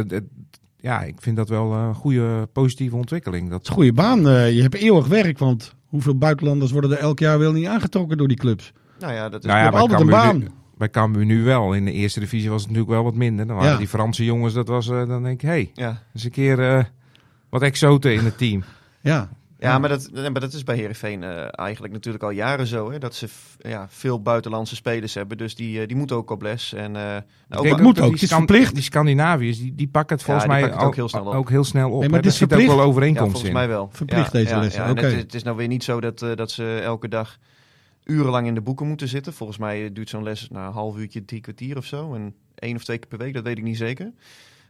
ja, 0.78 1.02
ik 1.02 1.16
vind 1.22 1.36
dat 1.36 1.50
wel 1.50 1.74
een 1.74 1.96
goede 1.96 2.48
positieve 2.54 2.96
ontwikkeling. 2.96 3.44
Dat, 3.50 3.52
Het 3.54 3.62
is 3.64 3.68
een 3.70 3.76
goede 3.76 3.94
baan. 3.94 4.28
eh, 4.28 4.56
je 4.56 4.62
hebt 4.62 4.76
eeuwig 4.76 5.08
werk, 5.08 5.38
want 5.38 5.76
hoeveel 5.86 6.18
buitenlanders 6.18 6.72
worden 6.72 6.92
er 6.92 6.98
elk 6.98 7.20
jaar 7.20 7.40
wel 7.40 7.52
niet 7.52 7.66
aangetrokken 7.68 8.18
door 8.18 8.28
die 8.28 8.38
clubs? 8.38 8.74
Nou 9.00 9.14
ja, 9.14 9.30
dat 9.30 9.44
is... 9.44 9.50
nou 9.50 9.60
ja, 9.60 9.80
altijd 9.80 10.00
een 10.00 10.08
baan. 10.08 10.38
Nu, 10.38 10.48
bij 10.78 10.90
Cambuur 10.90 11.26
nu 11.26 11.44
wel. 11.44 11.74
In 11.74 11.86
de 11.86 11.92
eerste 11.92 12.20
divisie 12.20 12.50
was 12.50 12.62
het 12.62 12.70
natuurlijk 12.70 12.96
wel 12.96 13.04
wat 13.04 13.16
minder. 13.16 13.48
Dan 13.48 13.56
waren 13.56 13.72
Ja. 13.72 13.78
die 13.78 13.88
Franse 13.88 14.26
jongens, 14.26 14.54
dat 14.54 14.68
was, 14.68 14.90
eh, 14.90 15.08
dan 15.08 15.24
denk 15.24 15.42
ik, 15.42 15.48
hé, 15.48 15.54
hey, 15.54 15.72
ja. 15.74 16.02
eens 16.14 16.24
een 16.24 16.32
keer 16.32 16.60
eh, 16.78 16.84
wat 17.50 17.62
exoten 17.62 18.14
in 18.14 18.26
het 18.26 18.38
team. 18.38 18.64
Ja, 19.02 19.30
Ja, 19.60 19.80
maar 19.80 19.90
dat, 19.90 20.10
maar 20.14 20.40
dat 20.42 20.54
is 20.54 20.64
bij 20.64 20.76
Herenveen 20.76 21.24
eigenlijk 21.52 21.94
natuurlijk 21.94 22.24
al 22.24 22.30
jaren 22.30 22.68
zo. 22.68 22.92
Hè, 22.92 22.98
dat 22.98 23.16
ze 23.16 23.28
ja, 23.58 23.88
veel 23.90 24.22
buitenlandse 24.22 24.76
spelers 24.76 25.14
hebben. 25.14 25.38
Dus 25.38 25.56
die, 25.56 25.82
eh, 25.82 25.88
die 25.88 25.98
moeten 25.98 26.16
ook 26.16 26.30
op 26.30 26.42
les. 26.42 26.74
En, 26.74 26.96
eh, 26.96 27.18
nou, 27.50 27.70
ook 27.72 27.82
moet 27.82 28.00
ook, 28.02 28.12
het 28.14 28.22
is 28.22 28.30
verplicht. 28.34 28.74
die 28.74 28.84
Scandinaviërs, 28.84 29.58
die, 29.58 29.76
die 29.76 29.88
pakken 29.88 30.16
het 30.16 30.26
volgens 30.26 30.46
mij 30.48 30.62
het 30.62 30.76
ook 30.76 30.96
heel 30.96 31.10
snel 31.10 31.26
op. 31.26 31.34
ook 31.34 31.50
heel 31.50 31.64
snel 31.64 31.92
op. 31.92 32.00
Nee, 32.00 32.10
maar 32.10 32.22
Daar 32.22 32.32
zit 32.32 32.54
ook 32.54 32.60
wel 32.62 32.76
ja, 32.78 32.82
overeenkomst 32.82 33.32
volgens 33.32 33.52
in. 33.52 33.58
mij 33.58 33.68
wel. 33.68 33.90
Verplicht 33.92 34.32
deze. 34.32 34.54
En 34.54 34.90
oké. 34.92 35.02
het, 35.06 35.16
het 35.16 35.34
is 35.34 35.44
nou 35.44 35.58
weer 35.58 35.68
niet 35.68 35.84
zo 35.84 36.00
dat, 36.02 36.22
eh, 36.22 36.36
dat 36.36 36.52
ze 36.52 36.80
elke 36.84 37.08
dag 37.08 37.38
urenlang 38.10 38.48
in 38.48 38.54
de 38.54 38.62
boeken 38.62 38.88
moeten 38.88 39.08
zitten. 39.08 39.34
Volgens 39.34 39.58
mij 39.58 39.94
duurt 39.94 40.10
zo'n 40.10 40.24
les 40.24 40.50
nou, 40.50 40.68
een 40.68 40.74
half 40.74 40.98
uurtje, 40.98 41.26
drie 41.26 41.42
kwartier 41.42 41.78
of 41.78 41.86
zo. 41.86 42.14
En 42.14 42.36
één 42.56 42.76
of 42.76 42.84
twee 42.84 42.98
keer 42.98 43.08
per 43.08 43.18
week, 43.18 43.34
dat 43.34 43.44
weet 43.44 43.58
ik 43.58 43.64
niet 43.64 43.78
zeker. 43.78 44.12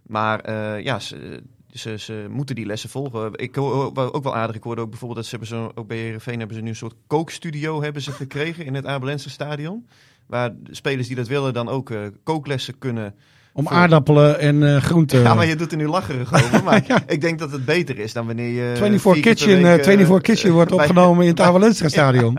Maar 0.02 0.40
eh, 0.40 0.84
ja, 0.84 1.00
ze, 1.00 1.98
ze, 1.98 2.28
moeten 2.30 2.56
die 2.56 2.66
lessen 2.66 2.90
volgen. 2.90 3.32
Ik 3.36 3.56
hoor 3.56 3.98
ook 4.14 4.24
wel 4.24 4.36
aardig. 4.36 4.56
Ik 4.56 4.64
hoorde 4.64 4.82
ook 4.82 4.90
bijvoorbeeld 4.90 5.20
dat 5.20 5.30
ze 5.30 5.38
hebben 5.38 5.58
zo, 5.58 5.72
ook 5.76 5.88
bij 5.88 5.98
Herenveen 5.98 6.40
hebben 6.40 6.58
ze 6.58 6.62
nu 6.62 6.70
een 6.70 6.76
soort 6.76 6.96
kookstudio 7.08 7.82
hebben 7.82 8.02
ze 8.02 8.12
gekregen 8.12 8.66
in 8.66 8.74
het 8.74 8.86
Abelense 8.86 9.30
stadion. 9.30 9.88
Waar 10.26 10.52
spelers 10.72 11.08
die 11.08 11.16
dat 11.16 11.28
willen 11.28 11.54
dan 11.54 11.70
ook 11.70 11.90
eh, 11.90 12.08
kooklessen 12.24 12.78
kunnen. 12.78 13.16
Om 13.54 13.68
Voor- 13.68 13.74
aardappelen 13.76 14.40
en 14.40 14.76
eh, 14.76 14.82
groenten. 14.82 15.22
Ja, 15.22 15.34
maar 15.34 15.46
je 15.46 15.56
doet 15.56 15.72
er 15.72 15.78
nu 15.78 15.88
lacherig 15.88 16.34
over. 16.34 16.64
Maar 16.70 17.04
ik 17.08 17.22
denk 17.22 17.40
dat 17.40 17.52
het 17.52 17.66
beter 17.66 18.00
is 18.00 18.14
dan 18.14 18.26
wanneer 18.26 18.48
je. 18.50 18.72
24 18.76 19.02
vier 19.02 19.14
keer 19.14 19.22
per 19.22 19.32
Kitchen, 19.34 19.56
week, 19.56 19.66
eh, 19.66 19.74
eh, 19.74 19.84
24 19.84 20.22
Kitchen 20.22 20.52
wordt 20.52 20.70
bij- 20.76 20.80
opgenomen 20.80 21.24
in 21.24 21.30
het 21.30 21.40
Avalenstra 21.48 21.90
stadion. 21.90 22.38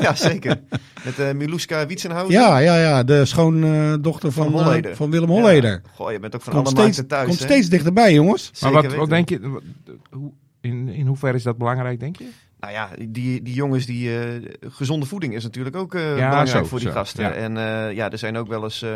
ja, 0.00 0.14
zeker. 0.14 0.60
Met 1.04 1.18
eh 1.18 1.32
Miluska 1.32 1.86
Wietsenhausen. 1.86 2.40
Ja, 2.40 2.58
ja, 2.58 2.76
ja, 2.78 3.02
de 3.04 3.24
schoondochter 3.24 4.32
van, 4.32 4.50
Van 4.52 4.72
eh, 4.74 4.94
van 4.94 5.10
Willem 5.10 5.28
Holleder. 5.28 5.70
Ja. 5.70 5.80
Goh, 5.94 6.12
je 6.12 6.18
bent 6.18 6.34
ook 6.34 6.42
van 6.42 6.52
Komt, 6.52 6.66
alle 6.66 6.76
steeds, 6.76 6.96
markten 6.96 7.16
thuis. 7.16 7.26
komt 7.28 7.38
hè? 7.38 7.44
steeds 7.44 7.68
dichterbij, 7.68 8.12
jongens. 8.12 8.52
Maar 8.60 8.72
wat, 8.72 8.94
wat 8.94 9.08
denk 9.08 9.28
je, 9.28 9.40
wat- 9.48 9.62
hoe, 10.10 10.30
in, 10.60 10.88
in 10.88 11.06
hoeverre 11.06 11.36
is 11.36 11.42
dat 11.42 11.58
belangrijk, 11.58 12.00
denk 12.00 12.16
je? 12.18 12.28
Nou 12.60 12.72
ja, 12.72 12.88
die, 13.08 13.42
die 13.42 13.54
jongens, 13.54 13.86
die 13.86 14.18
eh, 14.18 14.26
gezonde 14.68 15.06
voeding 15.06 15.34
is 15.34 15.42
natuurlijk 15.42 15.76
ook 15.76 15.94
eh, 15.94 16.00
Ja, 16.08 16.14
belangrijk 16.14 16.48
zo, 16.48 16.64
voor 16.64 16.78
die 16.78 16.88
zo, 16.88 16.94
gasten. 16.94 17.24
ja. 17.24 17.30
En 17.32 17.56
eh, 17.56 17.94
ja, 17.96 18.10
er 18.10 18.18
zijn 18.18 18.36
ook 18.36 18.48
wel 18.48 18.62
eens 18.62 18.82
eh, 18.82 18.90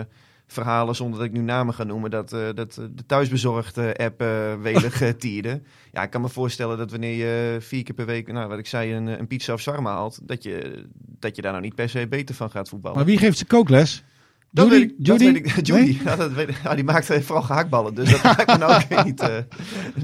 verhalen, 0.55 0.95
zonder 0.95 1.19
dat 1.19 1.29
ik 1.29 1.33
nu 1.35 1.41
namen 1.41 1.75
ga 1.75 1.85
noemen, 1.85 2.11
dat, 2.11 2.33
eh, 2.33 2.41
dat 2.55 2.77
eh, 2.77 2.85
de 2.95 3.07
thuisbezorgde 3.07 3.97
app 3.97 4.21
eh 4.21 4.29
welig 4.63 5.17
tierde. 5.19 5.63
Ja, 5.93 6.03
ik 6.03 6.11
kan 6.11 6.21
me 6.21 6.29
voorstellen 6.29 6.79
dat 6.79 6.91
wanneer 6.91 7.17
je 7.17 7.57
vier 7.61 7.83
keer 7.83 7.95
per 7.95 8.07
week, 8.07 8.33
nou 8.33 8.49
wat 8.49 8.59
ik 8.59 8.67
zei, 8.67 8.95
een, 8.95 9.07
een 9.07 9.27
pizza 9.27 9.53
of 9.53 9.61
sarma 9.61 9.91
haalt, 9.91 10.19
dat 10.23 10.43
je, 10.43 10.85
dat 11.19 11.37
je 11.37 11.43
daar 11.43 11.53
nou 11.53 11.65
niet 11.65 11.75
per 11.75 11.89
se 11.89 12.07
beter 12.09 12.35
van 12.35 12.51
gaat 12.51 12.69
voetballen. 12.69 12.97
Maar 12.97 13.07
wie 13.07 13.19
geeft 13.19 13.39
ze 13.39 13.45
kookles? 13.45 14.05
Dat 14.51 14.67
Judy? 14.69 14.79
weet 14.81 14.91
ik, 14.91 15.07
dat 15.07 15.19
Judy? 15.21 15.33
weet 15.33 15.57
ik. 15.57 15.67
Judy, 15.67 15.81
Nee? 15.83 16.01
ja, 16.05 16.17
dat 16.17 16.33
weet 16.33 16.49
ik. 16.49 16.57
Ja, 16.63 16.75
die 16.75 16.85
maakt 16.85 17.07
vooral 17.07 17.43
gehaktballen. 17.43 17.95
Dus 17.95 18.11
dat 18.11 18.23
lijkt 18.23 18.47
me 18.47 18.57
nou 18.59 18.83
ook 18.93 19.05
niet 19.05 19.21
eh, 19.21 19.29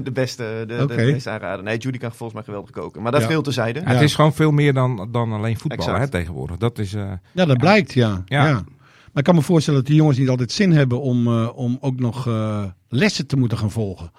de 0.03 0.11
beste, 0.11 0.63
de, 0.67 0.85
meest 0.95 1.27
aanraden. 1.27 1.65
Nee, 1.65 1.77
Judy 1.77 1.97
kan 1.97 2.09
volgens 2.11 2.33
mij 2.33 2.43
geweldig 2.43 2.69
koken. 2.71 3.01
Maar 3.01 3.11
dat 3.11 3.21
Ja. 3.21 3.27
veel 3.27 3.41
terzijde. 3.41 3.79
Ja, 3.79 3.85
Het 3.85 4.01
is 4.01 4.15
gewoon 4.15 4.33
veel 4.33 4.51
meer 4.51 4.73
dan, 4.73 5.07
dan 5.11 5.31
alleen 5.31 5.57
voetbal 5.57 5.93
hè, 5.95 6.07
tegenwoordig. 6.09 6.57
Dat 6.57 6.79
is, 6.79 6.93
eh, 6.93 7.11
Ja, 7.31 7.45
dat 7.45 7.57
blijkt, 7.57 7.93
ja. 7.93 8.21
ja. 8.25 8.63
Maar 9.13 9.23
ik 9.23 9.23
kan 9.23 9.35
me 9.35 9.41
voorstellen 9.41 9.79
dat 9.79 9.87
die 9.89 9.97
jongens 9.97 10.17
niet 10.17 10.29
altijd 10.29 10.51
zin 10.51 10.71
hebben 10.71 11.01
om, 11.01 11.27
eh, 11.27 11.49
om 11.55 11.77
ook 11.81 11.99
nog 11.99 12.27
eh, 12.27 12.63
lessen 12.89 13.27
te 13.27 13.37
moeten 13.37 13.57
gaan 13.57 13.71
volgen. 13.71 14.11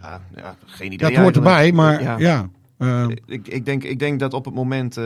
Ja, 0.00 0.20
ja, 0.36 0.56
geen 0.66 0.92
idee. 0.92 1.10
Dat 1.10 1.18
hoort 1.22 1.36
erbij, 1.36 1.72
maar 1.72 2.02
Ja. 2.02 2.18
ja. 2.18 2.48
eh, 2.78 3.06
Ik, 3.26 3.48
ik, 3.48 3.64
denk, 3.64 3.84
ik 3.84 3.98
denk 3.98 4.20
dat 4.20 4.34
op 4.34 4.44
het 4.44 4.54
moment, 4.54 4.96
eh, 4.96 5.04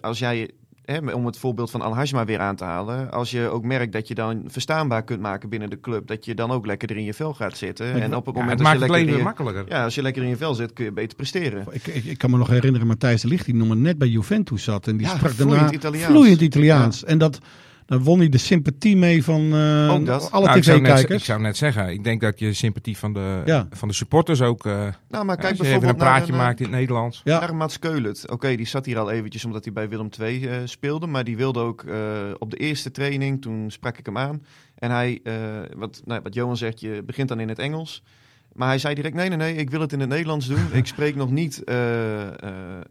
als 0.00 0.18
jij 0.18 0.50
hè, 0.84 0.98
om 1.12 1.26
het 1.26 1.38
voorbeeld 1.38 1.70
van 1.70 1.80
Al 1.80 1.94
Hajma 1.94 2.24
weer 2.24 2.38
aan 2.40 2.56
te 2.56 2.64
halen. 2.64 3.10
Als 3.10 3.30
je 3.30 3.48
ook 3.48 3.64
merkt 3.64 3.92
dat 3.92 4.08
je 4.08 4.14
dan 4.14 4.42
verstaanbaar 4.46 5.02
kunt 5.04 5.20
maken 5.20 5.48
binnen 5.48 5.70
de 5.70 5.80
club. 5.80 6.06
Dat 6.06 6.24
je 6.24 6.34
dan 6.34 6.50
ook 6.50 6.66
lekker 6.66 6.90
er 6.90 6.96
in 6.96 7.04
je 7.04 7.14
vel 7.14 7.34
gaat 7.34 7.56
zitten. 7.56 7.92
En 8.02 8.16
op 8.16 8.26
het 8.26 8.34
Ja, 8.34 8.40
moment 8.40 8.58
het 8.58 8.58
dat 8.58 8.66
maakt 8.66 8.78
je 8.78 8.82
het 8.84 8.90
lekker 8.90 9.16
je, 9.16 9.22
makkelijker. 9.22 9.64
ja, 9.68 9.84
als 9.84 9.94
je 9.94 10.02
lekker 10.02 10.22
in 10.22 10.28
je 10.28 10.36
vel 10.36 10.54
zit, 10.54 10.72
kun 10.72 10.84
je 10.84 10.92
beter 10.92 11.16
presteren. 11.16 11.66
Ik, 11.70 11.86
ik, 11.86 12.04
ik 12.04 12.18
kan 12.18 12.30
me 12.30 12.36
nog 12.36 12.48
herinneren, 12.48 12.86
Matthijs 12.86 13.22
de 13.22 13.28
Ligt, 13.28 13.44
die 13.44 13.54
nog 13.54 13.68
maar 13.68 13.76
net 13.76 13.98
bij 13.98 14.08
Juventus 14.08 14.62
zat. 14.64 14.86
En 14.86 14.96
die 14.96 15.06
Ja, 15.06 15.16
sprak 15.16 15.30
vloeiend 15.32 15.58
daarna 15.60 15.72
Italiaans. 15.76 16.12
vloeiend 16.12 16.40
Italiaans. 16.40 17.04
En 17.04 17.18
dat, 17.18 17.38
daar 17.86 18.00
won 18.00 18.18
hij 18.18 18.28
de 18.28 18.38
sympathie 18.38 18.96
mee 18.96 19.24
van 19.24 19.44
eh, 19.54 20.04
dat. 20.04 20.30
alle 20.30 20.44
Nou, 20.44 20.58
ik, 20.58 20.64
zou 20.64 20.80
net, 20.80 21.10
ik 21.10 21.24
zou 21.24 21.40
net 21.40 21.56
zeggen, 21.56 21.88
ik 21.88 22.04
denk 22.04 22.20
dat 22.20 22.38
je 22.38 22.52
sympathie 22.52 22.96
van 22.96 23.12
de, 23.12 23.42
Ja. 23.44 23.66
van 23.70 23.88
de 23.88 23.94
supporters 23.94 24.40
ook... 24.40 24.66
eh 24.66 24.72
Nou, 24.72 25.24
maar 25.24 25.36
als 25.36 25.36
kijk 25.36 25.38
je 25.38 25.46
even 25.46 25.56
bijvoorbeeld 25.58 25.92
een 25.92 25.96
praatje 25.96 26.32
naar, 26.32 26.40
een, 26.40 26.46
maakt 26.46 26.60
in 26.60 26.66
het 26.66 26.74
Nederlands. 26.74 27.20
Ja. 27.24 27.40
Naar 27.40 27.54
Mats. 27.54 27.78
Oké, 28.26 28.56
die 28.56 28.66
zat 28.66 28.86
hier 28.86 28.98
al 28.98 29.10
eventjes 29.10 29.44
omdat 29.44 29.64
hij 29.64 29.72
bij 29.72 29.88
Willem 29.88 30.08
II 30.20 30.46
eh, 30.46 30.56
speelde. 30.64 31.06
Maar 31.06 31.24
die 31.24 31.36
wilde 31.36 31.60
ook 31.60 31.82
eh, 31.82 31.96
op 32.38 32.50
de 32.50 32.56
eerste 32.56 32.90
training, 32.90 33.42
toen 33.42 33.70
sprak 33.70 33.98
ik 33.98 34.06
hem 34.06 34.18
aan. 34.18 34.42
En 34.74 34.90
hij, 34.90 35.20
eh, 35.22 35.34
wat, 35.76 36.02
nou, 36.04 36.20
wat 36.22 36.34
Johan 36.34 36.56
zegt, 36.56 36.80
je 36.80 37.02
begint 37.06 37.28
dan 37.28 37.40
in 37.40 37.48
het 37.48 37.58
Engels. 37.58 38.02
Maar 38.52 38.68
hij 38.68 38.78
zei 38.78 38.94
direct, 38.94 39.14
nee, 39.14 39.28
nee, 39.28 39.38
nee, 39.38 39.54
ik 39.54 39.70
wil 39.70 39.80
het 39.80 39.92
in 39.92 40.00
het 40.00 40.08
Nederlands 40.08 40.46
doen. 40.46 40.66
ik 40.72 40.86
spreek 40.86 41.14
nog 41.14 41.30
niet 41.30 41.64
eh, 41.64 42.22
eh, 42.22 42.28
eh, 42.28 42.82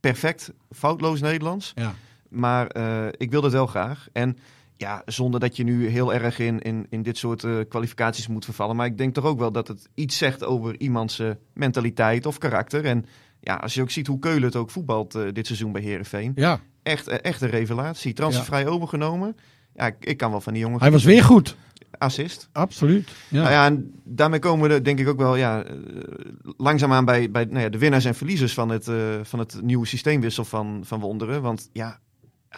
perfect, 0.00 0.52
foutloos 0.70 1.20
Nederlands. 1.20 1.72
Ja. 1.74 1.94
Maar 2.34 2.66
eh, 2.66 3.06
ik 3.10 3.30
wil 3.30 3.40
dat 3.40 3.52
wel 3.52 3.66
graag. 3.66 4.08
En 4.12 4.36
ja, 4.76 5.02
zonder 5.06 5.40
dat 5.40 5.56
je 5.56 5.64
nu 5.64 5.88
heel 5.88 6.14
erg 6.14 6.38
in, 6.38 6.60
in, 6.60 6.86
in 6.90 7.02
dit 7.02 7.18
soort 7.18 7.44
eh, 7.44 7.52
kwalificaties 7.68 8.26
moet 8.26 8.44
vervallen. 8.44 8.76
Maar 8.76 8.86
ik 8.86 8.98
denk 8.98 9.14
toch 9.14 9.24
ook 9.24 9.38
wel 9.38 9.52
dat 9.52 9.68
het 9.68 9.88
iets 9.94 10.18
zegt 10.18 10.44
over 10.44 10.80
iemands 10.80 11.18
eh, 11.18 11.30
mentaliteit 11.52 12.26
of 12.26 12.38
karakter. 12.38 12.84
En 12.84 13.06
ja, 13.40 13.54
als 13.54 13.74
je 13.74 13.82
ook 13.82 13.90
ziet 13.90 14.06
hoe 14.06 14.18
Keulen 14.18 14.42
het 14.42 14.56
ook 14.56 14.70
voetbalt 14.70 15.12
dit 15.32 15.46
seizoen 15.46 15.72
bij 15.72 15.82
Herenveen. 15.82 16.32
ja, 16.34 16.60
Echt, 16.82 17.08
echt 17.08 17.40
een 17.40 17.50
revelatie. 17.50 18.12
Transfervrij 18.12 18.66
overgenomen. 18.66 19.36
Ja, 19.74 19.86
ik, 19.86 19.96
ik 20.00 20.16
kan 20.16 20.30
wel 20.30 20.40
van 20.40 20.52
die 20.52 20.62
jongen. 20.62 20.80
hij 20.80 20.90
was 20.90 21.04
weer 21.04 21.24
goed. 21.24 21.56
Assist. 21.98 22.48
Absoluut. 22.52 23.10
Ja. 23.28 23.40
Nou 23.40 23.52
ja, 23.52 23.66
en 23.66 23.92
daarmee 24.04 24.38
komen 24.38 24.68
we 24.68 24.82
denk 24.82 24.98
ik 24.98 25.08
ook 25.08 25.18
wel 25.18 25.36
ja, 25.36 25.64
langzaamaan 26.56 27.04
bij, 27.04 27.30
bij 27.30 27.44
nou 27.44 27.60
ja, 27.60 27.68
de 27.68 27.78
winnaars 27.78 28.04
en 28.04 28.14
verliezers 28.14 28.54
van 28.54 28.68
het, 28.68 28.90
van 29.22 29.38
het 29.38 29.62
nieuwe 29.62 29.86
systeemwissel 29.86 30.44
van, 30.44 30.80
van 30.84 31.00
Wonderen. 31.00 31.42
Want 31.42 31.68
ja, 31.72 32.00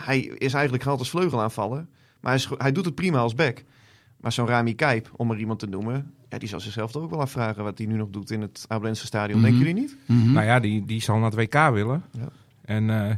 hij 0.04 0.20
is 0.20 0.52
eigenlijk 0.52 0.82
gehaald 0.82 1.00
als 1.00 1.10
vleugelaanvaller. 1.10 1.86
Maar 2.20 2.32
hij, 2.32 2.34
is, 2.34 2.50
hij 2.58 2.72
doet 2.72 2.84
het 2.84 2.94
prima 2.94 3.18
als 3.18 3.34
back. 3.34 3.64
Maar 4.20 4.32
zo'n 4.32 4.46
Rami 4.46 4.74
Kijp, 4.74 5.10
om 5.16 5.30
er 5.30 5.38
iemand 5.38 5.58
te 5.58 5.66
noemen, 5.66 6.14
ja, 6.28 6.38
die 6.38 6.48
zal 6.48 6.60
zichzelf 6.60 6.90
toch 6.90 7.02
ook 7.02 7.10
wel 7.10 7.20
afvragen 7.20 7.64
wat 7.64 7.78
hij 7.78 7.86
nu 7.86 7.96
nog 7.96 8.10
doet 8.10 8.30
in 8.30 8.40
het 8.40 8.64
Abelense 8.68 9.06
stadion. 9.06 9.40
Mhm. 9.40 9.48
Denken 9.48 9.66
jullie 9.66 9.82
niet? 9.82 9.96
Mhm. 10.06 10.32
Nou 10.32 10.46
ja, 10.46 10.60
die, 10.60 10.84
die 10.84 11.02
zal 11.02 11.16
naar 11.16 11.30
het 11.30 11.34
WK 11.34 11.70
willen. 11.72 12.04
Ja. 12.10 12.28
En 12.64 12.90
eh, 12.90 13.10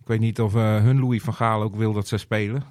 ik 0.00 0.06
weet 0.06 0.20
niet 0.20 0.40
of 0.40 0.54
eh, 0.54 0.82
hun 0.82 1.00
Louis 1.00 1.22
van 1.22 1.34
Gaal 1.34 1.62
ook 1.62 1.76
wil 1.76 1.92
dat 1.92 2.08
ze 2.08 2.16
spelen. 2.16 2.64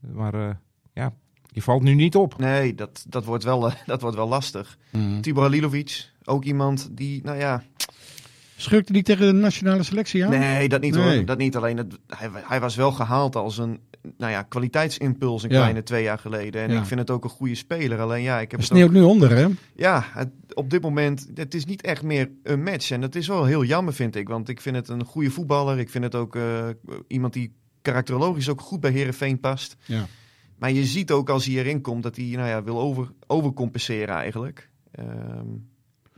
Maar 0.00 0.34
eh, 0.34 0.54
ja, 0.92 1.12
die 1.46 1.62
valt 1.62 1.82
nu 1.82 1.94
niet 1.94 2.16
op. 2.16 2.38
Nee, 2.38 2.74
dat, 2.74 3.04
dat, 3.08 3.24
wordt, 3.24 3.44
wel, 3.44 3.60
dat 3.86 4.00
wordt 4.00 4.16
wel 4.16 4.28
lastig. 4.28 4.78
Mhm. 4.90 5.20
Tibor 5.20 5.42
Halilovic, 5.42 6.10
ook 6.24 6.44
iemand 6.44 6.88
die, 6.92 7.22
nou 7.22 7.38
ja, 7.38 7.62
Schurkte 8.64 8.92
die 8.92 9.02
tegen 9.02 9.26
de 9.26 9.32
nationale 9.32 9.82
selectie 9.82 10.24
aan? 10.24 10.30
Nee, 10.30 10.68
dat 10.68 10.80
niet 10.80 10.94
Nee. 10.94 11.16
hoor. 11.16 11.24
Dat 11.24 11.38
niet 11.38 11.56
alleen. 11.56 11.76
Het, 11.76 11.98
hij, 12.06 12.28
hij 12.32 12.60
was 12.60 12.76
wel 12.76 12.92
gehaald 12.92 13.36
als 13.36 13.58
een 13.58 13.80
nou 14.18 14.32
ja, 14.32 14.42
kwaliteitsimpuls 14.42 15.42
een 15.42 15.50
Ja. 15.50 15.56
kleine 15.60 15.82
twee 15.82 16.02
jaar 16.02 16.18
geleden. 16.18 16.62
En 16.62 16.70
Ja. 16.72 16.78
ik 16.80 16.86
vind 16.86 17.00
het 17.00 17.10
ook 17.10 17.24
een 17.24 17.30
goede 17.30 17.54
speler. 17.54 18.00
Alleen 18.00 18.22
ja, 18.22 18.40
ik 18.40 18.50
heb 18.50 18.60
Het 18.60 18.68
het 18.68 18.78
ook, 18.78 18.84
sneeuwt 18.88 18.92
nu 18.92 19.02
onder, 19.10 19.30
hè? 19.36 19.46
ja 19.76 20.04
het- 20.12 20.30
op 20.54 20.70
dit 20.70 20.82
moment, 20.82 21.30
het 21.34 21.54
is 21.54 21.64
niet 21.64 21.82
echt 21.82 22.02
meer 22.02 22.30
een 22.42 22.62
match. 22.62 22.90
En 22.90 23.00
dat 23.00 23.14
is 23.14 23.26
wel 23.28 23.44
heel 23.44 23.64
jammer, 23.64 23.94
vind 23.94 24.16
ik. 24.16 24.28
Want 24.28 24.48
ik 24.48 24.60
vind 24.60 24.76
het 24.76 24.88
een 24.88 25.04
goede 25.04 25.30
voetballer. 25.30 25.78
Ik 25.78 25.90
vind 25.90 26.04
het 26.04 26.14
ook 26.14 26.36
eh, 26.36 26.68
iemand 27.08 27.32
die 27.32 27.54
karakterologisch 27.82 28.48
ook 28.48 28.60
goed 28.60 28.80
bij 28.80 28.90
Herenveen 28.90 29.40
past. 29.40 29.76
Ja. 29.84 30.06
Maar 30.58 30.72
je 30.72 30.84
ziet 30.84 31.10
ook 31.10 31.28
als 31.30 31.46
hij 31.46 31.54
erin 31.54 31.80
komt 31.80 32.02
dat 32.02 32.16
hij 32.16 32.24
nou 32.24 32.48
ja, 32.48 32.62
wil 32.62 32.80
over, 32.80 33.12
overcompenseren 33.26 34.14
eigenlijk. 34.14 34.70
Ehm, 34.90 35.46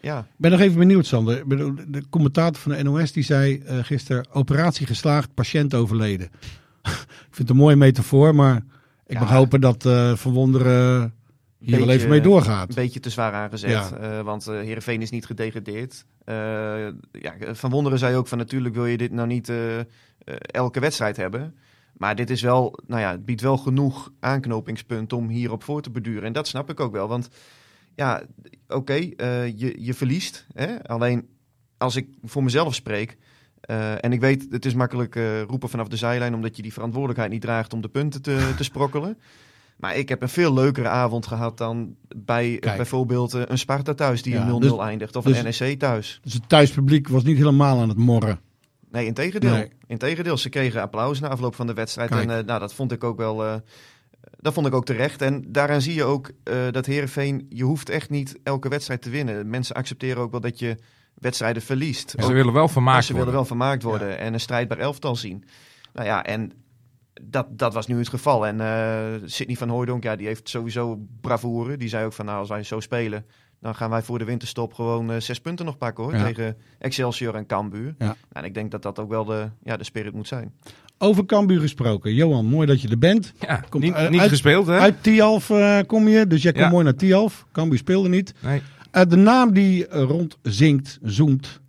ja, 0.06 0.18
Ik 0.18 0.25
ben 0.36 0.50
nog 0.50 0.60
even 0.60 0.78
benieuwd, 0.78 1.06
Sander. 1.06 1.48
De 1.88 2.02
commentator 2.10 2.62
van 2.62 2.72
de 2.72 2.82
NOS 2.82 3.12
die 3.12 3.22
zei 3.22 3.58
eh, 3.58 3.78
gisteren: 3.82 4.26
operatie 4.32 4.86
geslaagd, 4.86 5.34
patiënt 5.34 5.75
overleden. 5.75 6.26
ik 6.82 6.90
vind 7.30 7.38
het 7.38 7.50
een 7.50 7.56
mooie 7.56 7.76
metafoor, 7.76 8.34
maar 8.34 8.56
ik 9.06 9.12
Ja. 9.14 9.20
mag 9.20 9.30
hopen 9.30 9.60
dat 9.60 9.84
eh 9.86 10.16
Van 10.16 10.32
Wonderen 10.32 11.14
hier 11.58 11.78
wel 11.78 11.90
even 11.90 12.08
mee 12.08 12.20
doorgaat. 12.20 12.68
Een 12.68 12.75
beetje 12.75 13.00
te 13.00 13.10
zwaar 13.10 13.32
aangezet, 13.32 13.70
Ja. 13.70 13.90
eh, 13.96 14.20
want 14.20 14.46
eh 14.46 14.54
Heerenveen 14.54 15.02
is 15.02 15.10
niet 15.10 15.26
gedegradeerd. 15.26 16.04
Eh, 16.25 16.34
ja, 17.12 17.34
Van 17.52 17.70
Wonderen 17.70 17.98
zei 17.98 18.16
ook 18.16 18.26
van 18.28 18.38
natuurlijk 18.38 18.75
wil 18.75 18.86
je 18.86 18.96
dit 18.96 19.12
nou 19.12 19.26
niet 19.28 19.52
elke 20.50 20.80
wedstrijd 20.80 21.16
hebben. 21.16 21.54
Maar 21.96 22.16
dit 22.16 22.30
is 22.30 22.42
wel, 22.42 22.78
nou 22.86 23.00
ja, 23.00 23.10
het 23.10 23.25
biedt 23.25 23.40
wel 23.40 23.56
genoeg 23.56 24.10
aanknopingspunt 24.20 25.12
om 25.12 25.28
hierop 25.28 25.62
voor 25.62 25.82
te 25.82 25.90
beduren. 25.90 26.22
En 26.22 26.32
dat 26.32 26.46
snap 26.48 26.70
ik 26.70 26.80
ook 26.80 26.92
wel, 26.92 27.08
want 27.08 27.28
ja, 27.96 28.22
oké, 28.68 28.94
eh, 28.94 29.58
je, 29.58 29.74
je 29.78 29.94
verliest. 29.94 30.46
Hè? 30.52 30.88
Alleen 30.88 31.28
als 31.78 31.96
ik 31.96 32.08
voor 32.24 32.44
mezelf 32.44 32.74
spreek, 32.74 33.16
eh, 33.60 34.04
en 34.04 34.12
ik 34.12 34.20
weet, 34.20 34.46
het 34.50 34.64
is 34.64 34.74
makkelijk 34.74 35.16
eh, 35.16 35.42
roepen 35.42 35.68
vanaf 35.68 35.88
de 35.88 35.96
zijlijn, 35.96 36.34
omdat 36.34 36.56
je 36.56 36.62
die 36.62 36.72
verantwoordelijkheid 36.72 37.30
niet 37.30 37.40
draagt 37.40 37.72
om 37.72 37.80
de 37.80 37.88
punten 37.88 38.22
te, 38.22 38.52
te 38.56 38.64
sprokkelen. 38.64 39.18
Maar 39.76 39.96
ik 39.96 40.08
heb 40.08 40.22
een 40.22 40.28
veel 40.28 40.54
leukere 40.54 40.88
avond 40.88 41.26
gehad 41.26 41.58
dan 41.58 41.96
bij 42.16 42.56
Kijk. 42.60 42.76
bijvoorbeeld 42.76 43.32
een 43.32 43.58
Sparta 43.58 43.94
thuis 43.94 44.22
die 44.22 44.32
Ja, 44.32 44.48
een 44.48 44.54
0-0 44.54 44.58
dus- 44.58 44.78
eindigt. 44.78 45.16
Of 45.16 45.24
dus- 45.24 45.38
een 45.38 45.66
NEC 45.68 45.78
thuis. 45.78 46.20
Dus 46.22 46.32
het 46.32 46.48
thuispubliek 46.48 47.08
was 47.08 47.22
niet 47.22 47.36
helemaal 47.36 47.80
aan 47.80 47.88
het 47.88 47.98
morren. 47.98 48.40
Nee, 48.90 49.06
integendeel. 49.06 49.52
Nee. 49.52 49.70
Integendeel, 49.86 50.36
ze 50.36 50.48
kregen 50.48 50.80
applaus 50.80 51.20
na 51.20 51.28
afloop 51.28 51.54
van 51.54 51.66
de 51.66 51.74
wedstrijd. 51.74 52.10
Kijk. 52.10 52.30
En 52.30 52.46
nou, 52.46 52.60
dat 52.60 52.74
vond 52.74 52.92
ik 52.92 53.04
ook 53.04 53.16
wel... 53.16 53.62
dat 54.30 54.52
vond 54.52 54.66
ik 54.66 54.75
ook 54.75 54.85
terecht. 54.85 55.23
En 55.23 55.45
daaraan 55.52 55.80
zie 55.80 55.95
je 55.95 56.04
ook 56.04 56.30
eh, 56.45 56.71
dat 56.71 56.87
Herenveen, 56.87 57.47
je 57.49 57.64
hoeft 57.64 57.88
echt 57.88 58.11
niet 58.11 58.38
elke 58.42 58.68
wedstrijd 58.68 59.02
te 59.02 59.11
winnen. 59.11 59.50
Mensen 59.50 59.75
accepteren 59.76 60.23
ook 60.23 60.30
wel 60.30 60.40
dat 60.40 60.59
je 60.59 60.76
wedstrijden 61.14 61.62
verliest. 61.62 62.11
Ze 62.11 62.23
Ook- 62.25 62.33
willen 62.33 62.52
wel 62.52 62.68
vermaakt 62.68 63.04
ze 63.04 63.12
willen 63.12 63.26
worden. 63.28 63.35
wel 63.49 63.56
vermaakt 63.59 63.83
worden 63.83 64.18
en 64.18 64.33
een 64.35 64.40
strijdbaar 64.40 64.78
elftal 64.78 65.16
zien. 65.16 65.45
Nou 65.92 66.06
ja, 66.06 66.25
en 66.25 66.52
dat, 67.23 67.47
dat 67.50 67.75
was 67.75 67.87
nu 67.87 67.99
het 67.99 68.09
geval. 68.09 68.47
En 68.47 68.61
eh 68.61 69.23
Sidney 69.25 69.56
van 69.56 69.68
Hooijdonk, 69.68 70.02
ja, 70.02 70.16
die 70.16 70.26
heeft 70.26 70.49
sowieso 70.49 70.99
bravoure. 71.21 71.76
Die 71.76 71.88
zei 71.88 72.04
ook 72.04 72.12
van, 72.12 72.25
nou, 72.25 72.38
als 72.38 72.49
wij 72.49 72.62
zo 72.62 72.80
spelen, 72.80 73.26
dan 73.61 73.75
gaan 73.75 73.90
wij 73.90 74.02
voor 74.02 74.18
de 74.18 74.25
winterstop 74.25 74.75
gewoon 74.75 75.11
eh, 75.11 75.21
zes 75.21 75.40
punten 75.40 75.64
nog 75.64 75.78
pakken, 75.78 76.04
hoor. 76.04 76.14
Ja. 76.16 76.25
Tegen 76.25 76.56
Excelsior 76.78 77.35
en 77.35 77.47
Cambuur. 77.47 77.95
Ja. 77.99 78.16
En 78.33 78.45
ik 78.45 78.54
denk 78.54 78.71
dat 78.71 78.83
dat 78.83 78.99
ook 78.99 79.09
wel 79.09 79.25
de, 79.25 79.49
ja, 79.62 79.76
de 79.76 79.85
spirit 79.85 80.12
moet 80.14 80.28
zijn. 80.28 80.54
Over 80.98 81.26
Cambuur 81.26 81.60
gesproken. 81.60 82.14
Johan, 82.14 82.46
mooi 82.46 82.66
dat 82.66 82.80
je 82.82 82.88
er 82.88 82.98
bent. 82.98 83.32
Ja, 83.40 83.64
Komt 83.68 83.82
niet, 83.84 83.92
uit- 83.94 84.10
niet 84.10 84.20
uit- 84.20 84.28
gespeeld, 84.30 84.66
hè? 84.66 84.78
Uit 84.78 85.02
Tialf 85.02 85.50
eh, 85.50 85.78
kom 85.86 86.08
je, 86.08 86.26
dus 86.26 86.42
jij 86.42 86.52
komt 86.52 86.64
Ja. 86.64 86.70
mooi 86.70 86.84
naar 86.84 86.94
Tialf. 86.94 87.46
Cambuur 87.52 87.78
speelde 87.78 88.08
niet. 88.08 88.34
Nee. 88.42 88.62
Eh, 88.90 89.02
de 89.08 89.16
naam 89.16 89.52
die 89.52 89.86
eh, 89.86 90.02
rondzinkt, 90.02 90.98
zoemt, 91.02 91.60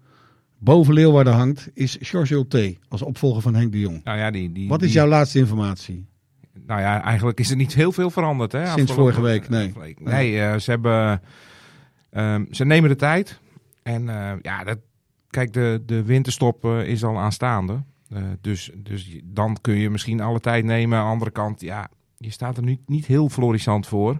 boven 0.58 0.94
Leeuwarden 0.94 1.34
hangt, 1.34 1.70
is 1.74 1.98
George 2.00 2.34
Ulte 2.34 2.76
als 2.88 3.02
opvolger 3.02 3.42
van 3.42 3.56
Henk 3.56 3.72
de 3.72 3.80
Jong. 3.80 4.04
Nou 4.04 4.18
ja, 4.18 4.32
die, 4.32 4.52
die, 4.52 4.68
Wat 4.68 4.82
is 4.82 4.88
die- 4.88 4.96
jouw 4.96 5.08
laatste 5.08 5.40
informatie? 5.40 6.06
Nou 6.66 6.82
ja, 6.82 7.02
eigenlijk 7.04 7.40
is 7.40 7.50
er 7.50 7.56
niet 7.56 7.74
heel 7.74 7.92
veel 7.92 8.10
veranderd. 8.10 8.52
Hè, 8.52 8.68
Sinds 8.68 8.92
vorige 8.92 9.22
week, 9.22 9.50
nee. 9.50 9.74
week. 9.80 10.00
Nee, 10.00 10.40
eh, 10.42 10.58
ze 10.60 10.70
hebben... 10.72 11.22
ehm, 12.10 12.46
ze 12.52 12.66
nemen 12.66 12.90
de 12.90 12.96
tijd. 12.96 13.40
En 13.84 14.04
ja, 14.42 14.64
dat, 14.64 14.78
kijk, 15.30 15.54
de, 15.54 15.82
de 15.86 16.04
winterstop 16.04 16.66
is 16.66 17.04
al 17.04 17.20
aanstaande. 17.20 17.84
Eh, 18.10 18.24
dus, 18.42 18.72
dus 18.76 19.20
dan 19.24 19.58
kun 19.62 19.76
je 19.76 19.90
misschien 19.90 20.22
alle 20.22 20.40
tijd 20.40 20.66
nemen. 20.66 20.98
Aan 20.98 21.06
de 21.06 21.12
andere 21.12 21.32
kant, 21.32 21.62
ja, 21.62 21.90
je 22.18 22.32
staat 22.32 22.58
er 22.58 22.64
nu 22.64 22.80
niet 22.86 23.06
heel 23.06 23.30
florissant 23.30 23.88
voor. 23.88 24.20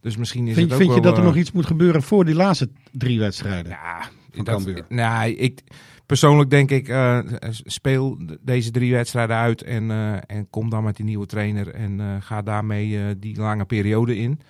Dus 0.00 0.16
misschien 0.16 0.46
is 0.46 0.54
Vind, 0.54 0.70
het 0.70 0.74
ook 0.74 0.84
vind 0.84 0.94
je 0.94 1.00
dat 1.00 1.12
er 1.12 1.18
eh, 1.18 1.24
nog 1.24 1.36
iets 1.36 1.52
moet 1.52 1.66
gebeuren 1.66 2.02
voor 2.02 2.24
die 2.24 2.34
laatste 2.34 2.70
drie 2.92 3.18
wedstrijden? 3.18 3.72
Ja, 3.72 4.08
dat, 4.42 4.84
nee, 4.88 5.36
ik, 5.36 5.60
persoonlijk 6.06 6.50
denk 6.50 6.70
ik, 6.70 6.88
eh, 6.88 7.18
speel 7.50 8.18
deze 8.40 8.70
drie 8.70 8.92
wedstrijden 8.92 9.36
uit 9.36 9.62
en, 9.62 9.90
en 10.26 10.50
kom 10.50 10.70
dan 10.70 10.84
met 10.84 10.96
die 10.96 11.04
nieuwe 11.04 11.26
trainer 11.26 11.74
en 11.74 12.22
ga 12.22 12.42
daarmee 12.42 13.18
die 13.18 13.36
lange 13.36 13.64
periode 13.64 14.16
in. 14.16 14.40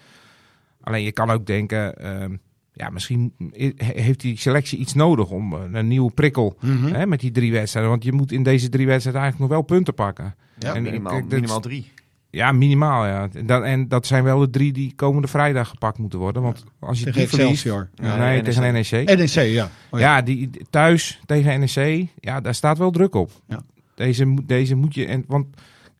Alleen 0.81 1.03
je 1.03 1.13
kan 1.13 1.31
ook 1.31 1.47
denken, 1.47 1.97
ehm, 1.97 2.37
ja, 2.79 2.91
misschien 2.91 3.33
heeft 3.77 4.21
die 4.21 4.39
selectie 4.39 4.79
iets 4.79 4.95
nodig 4.95 5.31
om 5.31 5.53
eh, 5.55 5.61
een 5.73 5.89
nieuwe 5.89 6.11
prikkel 6.11 6.57
Mhm. 6.61 6.87
hè, 6.95 7.07
met 7.07 7.21
die 7.21 7.31
drie 7.31 7.53
wedstrijden. 7.53 7.91
Want 7.91 8.05
je 8.05 8.13
moet 8.13 8.33
in 8.33 8.43
deze 8.43 8.69
drie 8.69 8.87
wedstrijden 8.87 9.23
eigenlijk 9.23 9.51
nog 9.51 9.61
wel 9.61 9.69
punten 9.77 9.95
pakken. 9.95 10.35
Ja, 10.59 10.75
En, 10.75 10.83
minimaal, 10.83 11.13
kijk, 11.13 11.23
dat- 11.25 11.33
minimaal 11.33 11.61
drie. 11.61 11.93
Ja, 12.31 12.53
minimaal 12.53 13.07
ja. 13.07 13.29
En 13.33 13.47
dat, 13.47 13.63
en 13.63 13.89
dat 13.89 14.07
zijn 14.07 14.25
wel 14.25 14.39
de 14.39 14.51
drie 14.51 14.73
die 14.73 14.93
komende 14.97 15.29
vrijdag 15.29 15.69
gepakt 15.69 15.99
moeten 15.99 16.19
worden. 16.19 16.43
Want 16.43 16.65
als 16.79 16.99
je 16.99 17.05
Tegen 17.05 17.19
die 17.21 17.29
verliest... 17.29 17.51
Excelsior. 17.51 17.89
Nee, 17.95 18.19
Nee, 18.19 18.43
tegen 18.43 18.73
NEC. 18.73 18.91
NEC, 19.17 19.53
ja. 19.53 19.71
Oh, 19.91 20.01
Ja, 20.01 20.23
die, 20.23 20.51
thuis 20.71 21.21
tegen 21.27 21.61
NEC, 21.61 22.07
ja, 22.21 22.41
daar 22.41 22.55
staat 22.55 22.79
wel 22.79 22.91
druk 22.91 23.15
op. 23.15 23.31
Ja. 23.49 23.63
Deze, 23.95 24.25
moet- 24.25 24.49
deze 24.49 24.75
moet 24.75 24.95
je, 24.95 25.07
en, 25.07 25.25
want 25.27 25.47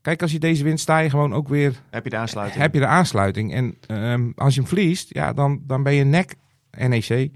kijk, 0.01 0.21
als 0.21 0.31
je 0.31 0.39
deze 0.39 0.63
wint, 0.63 0.79
sta 0.79 0.99
je 0.99 1.09
gewoon 1.09 1.33
ook 1.33 1.47
weer, 1.47 1.81
Heb 1.89 2.03
je 2.03 2.09
de 2.09 2.17
aansluiting? 2.17 2.61
heb 2.61 2.73
je 2.73 2.79
de 2.79 2.85
aansluiting. 2.87 3.53
En 3.53 3.75
ehm, 3.87 4.29
als 4.35 4.53
je 4.53 4.59
hem 4.59 4.69
verliest, 4.69 5.13
ja, 5.13 5.33
dan, 5.33 5.61
dan 5.67 5.83
ben 5.83 5.93
je 5.93 6.03
nek 6.03 6.35
NEC 6.77 7.09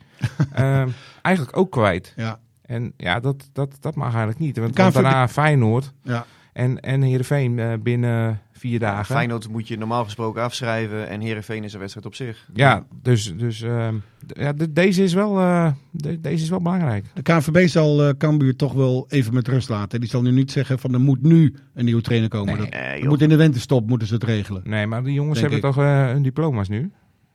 ehm, 0.54 0.90
eigenlijk 1.22 1.58
ook 1.58 1.72
kwijt. 1.72 2.14
Ja. 2.16 2.40
En 2.62 2.94
ja, 2.98 3.20
dat, 3.20 3.50
dat, 3.54 3.78
dat 3.80 3.96
mag 3.96 4.08
eigenlijk 4.10 4.40
niet. 4.40 4.58
Want, 4.58 4.78
want 4.78 4.94
daarna 4.94 5.28
Feyenoord. 5.28 5.94
Ja. 6.04 6.26
En, 6.54 6.80
en 6.80 7.02
Heerenveen 7.02 7.60
eh, 7.60 7.74
binnen 7.80 8.42
vier 8.52 8.80
dagen. 8.80 9.16
Feyenoord 9.16 9.50
moet 9.50 9.68
je 9.68 9.78
normaal 9.78 10.04
gesproken 10.04 10.42
afschrijven 10.42 11.08
en 11.10 11.22
Herenveen 11.22 11.64
is 11.64 11.74
een 11.74 11.80
wedstrijd 11.80 12.06
op 12.08 12.16
zich. 12.16 12.50
Ja, 12.54 12.86
dus, 13.02 13.36
dus 13.38 13.62
ehm, 13.62 13.96
ja, 14.28 14.54
de- 14.54 14.74
deze, 14.74 15.04
is 15.04 15.14
wel, 15.14 15.40
eh, 15.40 15.72
de- 15.92 16.22
deze 16.22 16.44
is 16.44 16.50
wel 16.50 16.62
belangrijk. 16.62 17.06
De 17.14 17.22
KNVB 17.22 17.68
zal 17.68 18.04
eh 18.08 18.14
Cambuur 18.18 18.56
toch 18.56 18.74
wel 18.74 19.06
even 19.10 19.34
met 19.34 19.48
rust 19.48 19.70
laten. 19.70 20.00
Die 20.00 20.10
zal 20.10 20.22
nu 20.22 20.32
niet 20.32 20.52
zeggen 20.52 20.80
van 20.80 20.94
er 20.94 21.00
moet 21.02 21.22
nu 21.22 21.56
een 21.74 21.86
nieuwe 21.86 22.02
trainer 22.02 22.30
komen. 22.30 22.54
Nee, 22.54 22.58
dat, 22.62 22.70
Nee, 22.74 22.90
dat 22.92 23.00
joh. 23.00 23.10
moet 23.10 23.22
in 23.22 23.30
de 23.30 23.36
winterstop 23.36 23.88
moeten 23.90 24.08
ze 24.08 24.14
het 24.14 24.24
regelen. 24.24 24.62
Nee, 24.66 24.88
maar 24.88 25.04
die 25.04 25.14
jongens 25.14 25.40
Denk 25.40 25.52
hebben 25.52 25.72
toch 25.74 25.84
hun 26.12 26.24
diploma's 26.24 26.68
nu. 26.70 26.92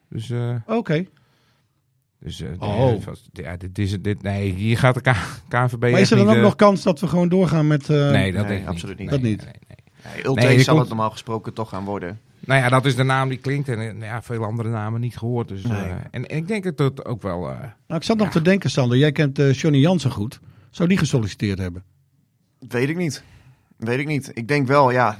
Dus, 0.08 0.30
eh, 0.30 0.54
Oké. 0.66 1.04
Dus 2.20 2.40
eh, 2.40 2.48
Oh. 2.58 3.02
ja, 3.32 3.56
dit 3.56 3.78
is, 3.78 4.00
dit, 4.02 4.22
nee, 4.22 4.52
hier 4.52 4.78
gaat 4.78 4.94
de 4.94 5.00
K- 5.00 5.40
KNVB 5.48 5.80
Maar 5.90 6.00
is 6.00 6.10
er 6.10 6.16
dan 6.16 6.28
ook 6.28 6.34
eh, 6.34 6.42
nog 6.42 6.56
kans 6.56 6.82
dat 6.82 7.00
we 7.00 7.06
gewoon 7.08 7.28
doorgaan 7.28 7.66
met... 7.66 7.88
eh, 7.90 8.10
Nee, 8.10 8.32
dat 8.32 8.40
Nee, 8.40 8.50
denk 8.50 8.62
ik 8.62 8.68
absoluut 8.68 8.98
niet. 8.98 9.10
Dat 9.10 9.20
Nee, 9.20 9.30
niet. 9.30 9.44
nee, 9.44 9.52
nee. 9.68 10.34
Nee, 10.34 10.60
zal 10.62 10.66
komt- 10.74 10.78
het 10.78 10.88
normaal 10.88 11.10
gesproken 11.10 11.52
toch 11.54 11.68
gaan 11.68 11.84
worden. 11.84 12.20
Nou 12.40 12.60
ja, 12.60 12.68
dat 12.68 12.84
is 12.84 12.96
de 12.96 13.02
naam 13.02 13.28
die 13.28 13.38
klinkt. 13.38 13.68
En 13.68 13.98
ja, 14.00 14.22
veel 14.22 14.44
andere 14.44 14.68
namen 14.68 15.00
niet 15.00 15.16
gehoord. 15.18 15.48
Dus, 15.48 15.62
eh, 15.64 15.90
en, 16.10 16.26
en 16.26 16.36
ik 16.36 16.48
denk 16.48 16.64
dat 16.64 16.78
het 16.78 17.04
ook 17.04 17.22
wel... 17.22 17.48
eh, 17.50 17.58
Nou, 17.60 18.00
ik 18.00 18.02
zat 18.02 18.16
nog 18.16 18.30
te 18.30 18.42
denken, 18.42 18.70
Sander. 18.70 18.98
Jij 18.98 19.12
kent 19.12 19.38
eh 19.38 19.52
Johnny 19.52 19.78
Jansen 19.80 20.10
goed. 20.10 20.40
Zou 20.70 20.88
die 20.88 20.98
gesolliciteerd 20.98 21.58
hebben? 21.58 21.84
Weet 22.68 22.88
ik 22.88 22.96
niet. 22.96 23.22
Weet 23.78 23.98
ik 23.98 24.06
niet. 24.06 24.30
Ik 24.34 24.48
denk 24.48 24.66
wel, 24.66 24.90
ja, 24.90 25.16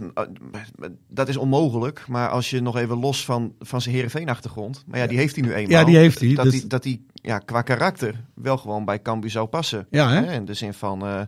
dat 1.09 1.29
is 1.29 1.37
onmogelijk. 1.37 2.05
Maar 2.09 2.29
als 2.29 2.51
je 2.51 2.61
nog 2.61 2.77
even 2.77 2.99
los 2.99 3.25
van, 3.25 3.55
van 3.59 3.81
zijn 3.81 3.95
Heerenveen-achtergrond... 3.95 4.85
Maar 4.87 4.99
ja, 4.99 5.07
die 5.07 5.19
heeft 5.19 5.37
hij 5.37 5.45
nu 5.45 5.53
eenmaal. 5.55 5.79
Ja, 5.79 5.85
die 5.85 5.97
heeft 5.97 6.21
hij, 6.21 6.35
Dat 6.35 6.45
dus- 6.45 6.55
hij, 6.55 6.65
dat 6.69 6.85
hij 6.85 7.01
ja, 7.15 7.39
qua 7.39 7.63
karakter 7.63 8.25
wel 8.35 8.57
gewoon 8.59 8.85
bij 8.85 9.03
Cambuur 9.03 9.31
zou 9.31 9.47
passen. 9.47 9.87
Ja, 9.91 10.11
hè? 10.11 10.25
Hè, 10.25 10.33
In 10.33 10.45
de 10.45 10.55
zin 10.55 10.75
van 10.75 11.07
eh, 11.07 11.21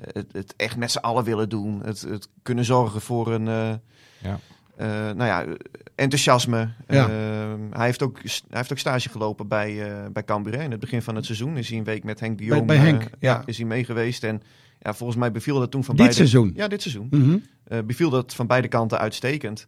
het, 0.00 0.26
het 0.32 0.54
echt 0.56 0.76
met 0.76 0.90
z'n 0.90 0.98
allen 0.98 1.24
willen 1.24 1.48
doen. 1.48 1.80
Het, 1.84 2.00
het 2.00 2.28
kunnen 2.42 2.64
zorgen 2.64 3.00
voor 3.00 3.32
een... 3.32 3.48
eh, 3.48 3.72
Ja. 4.18 4.38
Eh, 4.76 4.88
nou 4.88 5.24
ja, 5.24 5.44
enthousiasme. 5.94 6.68
Ja. 6.88 7.08
Eh, 7.08 7.54
hij, 7.70 7.84
heeft 7.86 8.02
ook, 8.02 8.18
hij 8.22 8.30
heeft 8.50 8.72
ook 8.72 8.78
stage 8.78 9.08
gelopen 9.08 9.48
bij, 9.48 9.82
eh 9.90 10.06
bij 10.12 10.24
Cambuur. 10.24 10.54
hè. 10.56 10.62
In 10.62 10.70
het 10.70 10.80
begin 10.80 11.02
van 11.02 11.14
het 11.14 11.24
seizoen 11.24 11.56
is 11.56 11.68
hij 11.68 11.78
een 11.78 11.84
week 11.84 12.04
met 12.04 12.20
Henk 12.20 12.38
de 12.38 12.44
Bij- 12.46 12.54
Jong. 12.56 12.66
bij 12.66 12.76
eh, 12.76 12.82
Henk, 12.82 13.02
ja. 13.20 13.42
Is 13.46 13.56
hij 13.58 13.66
mee 13.66 13.84
geweest. 13.84 14.24
En 14.24 14.42
ja, 14.80 14.94
volgens 14.94 15.18
mij 15.18 15.32
beviel 15.32 15.58
dat 15.58 15.70
toen 15.70 15.84
van 15.84 15.96
Dit 15.96 16.04
beide... 16.04 16.26
seizoen? 16.28 16.52
Ja, 16.56 16.68
dit 16.68 16.82
seizoen. 16.82 17.06
Mhm. 17.10 17.36
Eh, 17.64 17.78
beviel 17.84 18.10
dat 18.10 18.34
van 18.34 18.46
beide 18.46 18.68
kanten 18.68 18.98
uitstekend. 18.98 19.66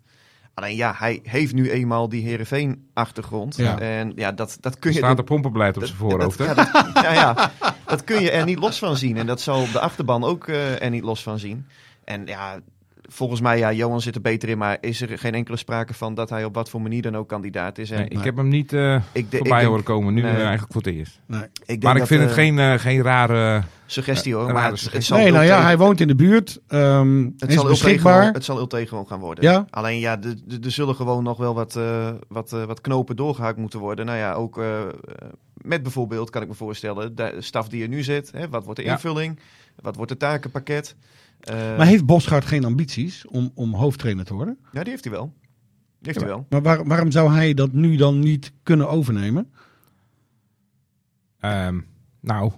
Alleen 0.55 0.77
ja, 0.77 0.95
hij 0.97 1.21
heeft 1.23 1.55
nu 1.55 1.71
eenmaal 1.71 2.09
die 2.09 2.23
Heerenveen-achtergrond. 2.25 3.57
Ja. 3.57 3.79
En 3.81 4.13
ja, 4.17 4.33
dat, 4.33 4.57
dat 4.61 4.79
kun 4.79 4.93
je... 4.93 4.99
staat 4.99 5.19
er 5.19 5.25
pompenbeleid 5.25 5.77
op 5.77 5.85
zijn 5.85 5.97
voorhoofd. 5.99 6.39
hè? 6.39 6.45
Ja, 6.45 6.55
dat, 6.55 6.71
ja, 6.95 7.13
ja, 7.13 7.53
dat 7.87 8.05
kun 8.05 8.21
je 8.23 8.31
er 8.31 8.45
niet 8.45 8.59
los 8.59 8.79
van 8.79 8.97
zien. 8.97 9.17
En 9.17 9.27
dat 9.27 9.41
zal 9.41 9.63
op 9.63 9.73
de 9.73 9.81
achterban 9.81 10.25
ook 10.25 10.47
eh, 10.49 10.83
er 10.83 10.91
niet 10.91 11.03
los 11.05 11.23
van 11.23 11.39
zien. 11.39 11.67
En 12.05 12.27
ja, 12.27 12.61
volgens 13.11 13.41
mij, 13.41 13.59
ja, 13.59 13.73
Johan 13.73 14.01
zit 14.01 14.15
er 14.15 14.21
beter 14.21 14.49
in. 14.49 14.59
Maar 14.59 14.77
is 14.81 15.01
er 15.01 15.19
geen 15.19 15.35
enkele 15.35 15.57
sprake 15.57 15.95
van 15.95 16.15
dat 16.15 16.31
hij 16.31 16.45
op 16.45 16.55
wat 16.55 16.71
voor 16.71 16.81
manier 16.83 17.03
dan 17.03 17.17
ook 17.17 17.29
kandidaat 17.29 17.79
is. 17.79 17.91
En 17.91 17.99
Nee, 17.99 18.09
ik 18.09 18.25
heb 18.25 18.37
hem 18.37 18.49
niet 18.49 18.73
eh, 18.73 18.95
ik, 18.95 19.03
de- 19.13 19.21
ik 19.21 19.29
voorbij 19.31 19.51
denk- 19.59 19.69
horen 19.69 19.85
komen. 19.85 20.15
Nu 20.15 20.23
Nee. 20.23 20.31
eh, 20.33 20.39
eigenlijk 20.43 20.73
voor 20.73 20.83
het 20.83 20.95
eerst. 20.95 21.21
Nee. 21.27 21.41
ik 21.43 21.67
denk 21.67 21.83
Maar 21.83 21.93
ik 21.93 21.99
dat, 21.99 22.09
vind 22.09 22.21
het 22.21 22.31
eh, 22.31 22.37
geen, 22.37 22.79
geen 22.81 23.03
rare... 23.03 23.63
suggestie 23.87 24.35
hoor. 24.35 24.47
een 24.49 24.53
Maar 24.53 24.57
rare 24.63 24.67
het, 24.73 24.81
het 24.81 24.85
suggestie. 24.91 25.15
zal 25.15 25.25
Nee, 25.25 25.33
nou 25.33 25.45
ja, 25.45 25.63
hij 25.63 25.77
woont 25.79 26.01
in 26.01 26.09
de 26.09 26.15
buurt. 26.15 26.61
ehm 26.69 27.25
Het 27.39 27.49
is 27.49 27.55
zal, 27.55 27.65
beschikbaar. 27.67 28.33
het 28.33 28.45
zal 28.45 28.59
Ulte 28.59 28.87
gewoon 28.87 29.07
gaan 29.07 29.21
worden. 29.21 29.45
Ja. 29.45 29.67
Alleen 29.71 29.99
ja, 29.99 30.19
er- 30.23 30.71
zullen 30.71 30.95
gewoon 30.95 31.25
nog 31.25 31.37
wel 31.37 31.55
wat, 31.55 31.77
eh, 31.77 32.11
wat, 32.29 32.51
wat 32.51 32.81
knopen 32.81 33.17
doorgehaakt 33.17 33.59
moeten 33.59 33.79
worden. 33.81 34.07
Nou 34.07 34.19
ja, 34.19 34.33
ook 34.33 34.61
met 35.55 35.83
bijvoorbeeld, 35.83 36.31
kan 36.31 36.43
ik 36.43 36.49
me 36.49 36.55
voorstellen, 36.55 37.15
de 37.15 37.35
staf 37.39 37.69
die 37.69 37.83
er 37.83 37.89
nu 37.89 38.03
zit. 38.03 38.31
Hè, 38.33 38.49
wat 38.49 38.65
wordt 38.65 38.81
de 38.81 38.87
Ja. 38.87 38.93
Wat 39.83 39.97
wordt 39.97 40.11
het 40.11 40.21
takenpakket? 40.21 40.97
Eh, 41.41 41.55
Maar 41.77 41.87
heeft 41.87 42.07
Bosgaard 42.07 42.45
geen 42.45 42.65
ambities 42.65 43.27
om, 43.27 43.51
om 43.55 43.75
hoofdtrainer 43.75 44.25
te 44.25 44.35
worden? 44.35 44.59
Ja, 44.73 44.81
die 44.83 44.91
heeft 44.91 45.05
hij 45.05 45.13
wel. 45.13 45.33
Die 46.01 46.13
heeft 46.13 46.19
hij 46.19 46.29
wel. 46.29 46.47
Maar 46.49 46.63
waar- 46.63 46.85
waarom 46.85 47.11
zou 47.11 47.33
hij 47.33 47.55
dat 47.55 47.73
nu 47.73 47.97
dan 47.97 48.19
niet 48.19 48.53
kunnen 48.63 48.89
overnemen? 48.89 49.53
ehm, 51.41 51.81
nou, 52.21 52.53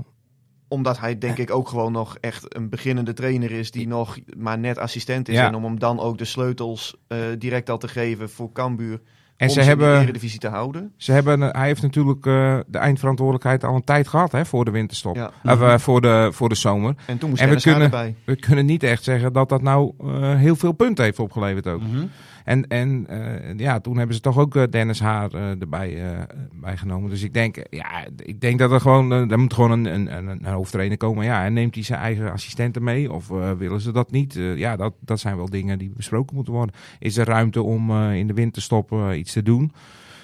Omdat 0.69 0.99
hij 0.99 1.19
denk 1.19 1.39
ik 1.39 1.51
ook 1.51 1.69
gewoon 1.69 1.93
nog 1.93 2.17
echt 2.21 2.55
een 2.57 2.69
beginnende 2.69 3.13
trainer 3.13 3.51
is 3.51 3.71
die 3.71 3.87
nog 3.89 4.19
maar 4.37 4.59
net 4.59 4.79
assistent 4.79 5.29
is. 5.29 5.35
Ja. 5.35 5.47
En 5.47 5.55
om 5.55 5.65
hem 5.65 5.79
dan 5.79 6.01
ook 6.01 6.19
de 6.19 6.25
sleutels 6.25 6.97
eh, 7.07 7.19
direct 7.39 7.71
al 7.71 7.79
te 7.79 7.89
geven 7.89 8.31
voor 8.31 8.53
Cambuur. 8.53 9.01
En 9.41 9.49
om 9.49 9.53
ze 9.55 9.61
in 9.61 9.67
de 9.67 9.71
hebben... 9.85 10.01
Eredivisie 10.01 10.39
te 10.39 10.49
houden. 10.49 10.93
Ze 10.97 11.13
hebben, 11.13 11.43
eh, 11.43 11.59
hij 11.59 11.67
heeft 11.67 11.83
natuurlijk 11.83 12.27
eh, 12.27 12.59
de 12.67 12.79
eindverantwoordelijkheid 12.79 13.65
al 13.65 13.75
een 13.75 13.85
tijd 13.85 14.09
gehad 14.09 14.33
hè, 14.33 14.45
voor 14.45 14.65
de 14.65 14.71
winterstop. 14.71 15.17
Ja. 15.17 15.31
Of, 15.45 15.61
eh, 15.61 15.79
voor, 15.79 16.01
de, 16.01 16.29
voor 16.33 16.49
de 16.49 16.55
zomer. 16.55 16.95
En 17.07 17.19
toen 17.19 17.29
moest 17.31 17.43
En 17.43 17.49
we 17.49 17.61
kunnen- 17.61 17.83
erbij. 17.83 18.15
We 18.25 18.37
kunnen 18.37 18.67
niet 18.67 18.83
echt 18.83 19.05
zeggen 19.05 19.33
dat 19.33 19.49
dat 19.49 19.63
nou 19.63 19.93
heel 20.37 20.57
veel 20.57 20.73
punten 20.73 21.05
heeft 21.05 21.19
opgeleverd 21.19 21.67
ook. 21.67 21.81
Mhm. 21.81 22.07
En, 22.51 22.67
en 22.69 23.07
eh, 23.09 23.59
ja, 23.59 23.81
toen 23.81 23.97
hebben 23.97 24.15
ze 24.15 24.21
toch 24.21 24.39
ook 24.39 24.57
eh, 24.57 24.63
Dennis 24.71 25.01
Haar 25.01 25.33
eh, 25.33 25.61
erbij 25.61 26.11
eh, 26.11 26.19
bij 26.53 26.77
genomen. 26.77 27.11
Dus 27.11 27.23
ik 27.23 27.35
denk, 27.35 27.57
ja, 27.71 28.07
ik 28.17 28.41
denk 28.41 28.59
dat 28.59 28.71
er 28.71 28.81
gewoon, 28.81 29.11
er 29.11 29.39
moet 29.39 29.55
gewoon 29.55 29.71
een, 29.71 29.85
een, 30.15 30.27
een, 30.29 30.45
hoofdtrainer 30.45 30.97
komen. 30.97 31.25
Ja, 31.25 31.45
en 31.45 31.53
neemt 31.53 31.75
hij 31.75 31.85
zijn 31.85 32.01
eigen 32.01 32.33
assistenten 32.33 32.83
mee? 32.83 33.13
Of 33.13 33.29
willen 33.59 33.81
ze 33.81 33.93
dat 33.93 34.11
niet? 34.11 34.35
Ja, 34.35 34.77
dat, 34.77 34.95
dat 35.01 35.21
zijn 35.21 35.37
wel 35.37 35.51
dingen 35.51 35.79
die 35.79 35.93
besproken 35.97 36.35
moeten 36.35 36.53
worden. 36.53 36.75
Is 36.99 37.17
er 37.17 37.27
ruimte 37.27 37.63
om 37.63 38.03
in 38.13 38.27
de 38.27 38.35
winterstop 38.35 38.95
iets 39.15 39.33
te 39.33 39.43
doen? 39.43 39.73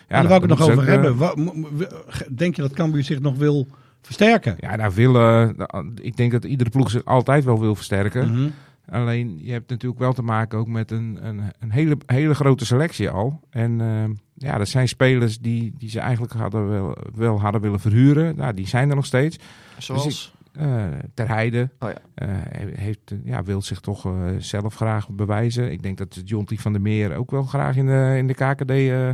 Ja, 0.08 0.20
daar 0.20 0.28
wou 0.28 0.42
ik 0.44 0.50
het 0.50 0.58
nog 0.58 0.68
over 0.68 0.82
ook, 0.82 0.88
hebben. 0.88 1.88
Denk 2.36 2.56
je 2.56 2.62
dat 2.62 2.72
Cambuur 2.72 3.04
zich 3.04 3.20
nog 3.20 3.36
wil 3.36 3.66
versterken? 4.00 4.56
Ja, 4.60 4.76
daar 4.76 4.92
willen. 4.92 5.56
Ik 5.94 6.16
denk 6.16 6.32
dat 6.32 6.44
iedere 6.44 6.70
ploeg 6.70 6.90
zich 6.90 7.04
altijd 7.04 7.44
wel 7.44 7.60
wil 7.60 7.74
versterken. 7.74 8.32
Mhm. 8.32 8.48
Alleen 8.90 9.38
je 9.42 9.52
hebt 9.52 9.70
natuurlijk 9.70 10.00
wel 10.00 10.12
te 10.12 10.22
maken 10.22 10.58
ook 10.58 10.68
met 10.68 10.90
een, 10.90 11.18
een, 11.22 11.40
een 11.58 11.70
hele, 11.70 11.96
hele 12.06 12.34
grote 12.34 12.66
selectie 12.66 13.10
al. 13.10 13.40
En 13.50 13.80
eh, 13.80 14.04
ja, 14.34 14.58
dat 14.58 14.68
zijn 14.68 14.88
spelers 14.88 15.38
die, 15.38 15.74
die 15.78 15.90
ze 15.90 16.00
eigenlijk 16.00 16.32
hadden 16.32 16.68
wel, 16.68 16.96
wel 17.14 17.40
hadden 17.40 17.60
willen 17.60 17.80
verhuren. 17.80 18.36
Nou, 18.36 18.54
die 18.54 18.66
zijn 18.68 18.88
er 18.90 18.96
nog 18.96 19.06
steeds. 19.06 19.38
Zoals... 19.78 20.34
Eh 20.52 20.84
ter 21.14 21.28
Heide 21.28 21.70
Oh 21.78 21.88
ja. 21.90 21.98
eh, 22.14 22.28
heeft, 22.74 23.10
eh, 23.10 23.18
ja, 23.24 23.42
wil 23.42 23.62
zich 23.62 23.80
toch 23.80 24.06
eh, 24.06 24.12
zelf 24.38 24.74
graag 24.74 25.08
bewijzen. 25.10 25.72
Ik 25.72 25.82
denk 25.82 25.98
dat 25.98 26.20
Jonty 26.24 26.56
van 26.56 26.72
der 26.72 26.80
Meer 26.80 27.16
ook 27.16 27.30
wel 27.30 27.42
graag 27.42 27.76
in 27.76 27.86
de, 27.86 28.14
in 28.18 28.26
de 28.26 28.34
KKD 28.34 28.70
eh, 28.70 29.08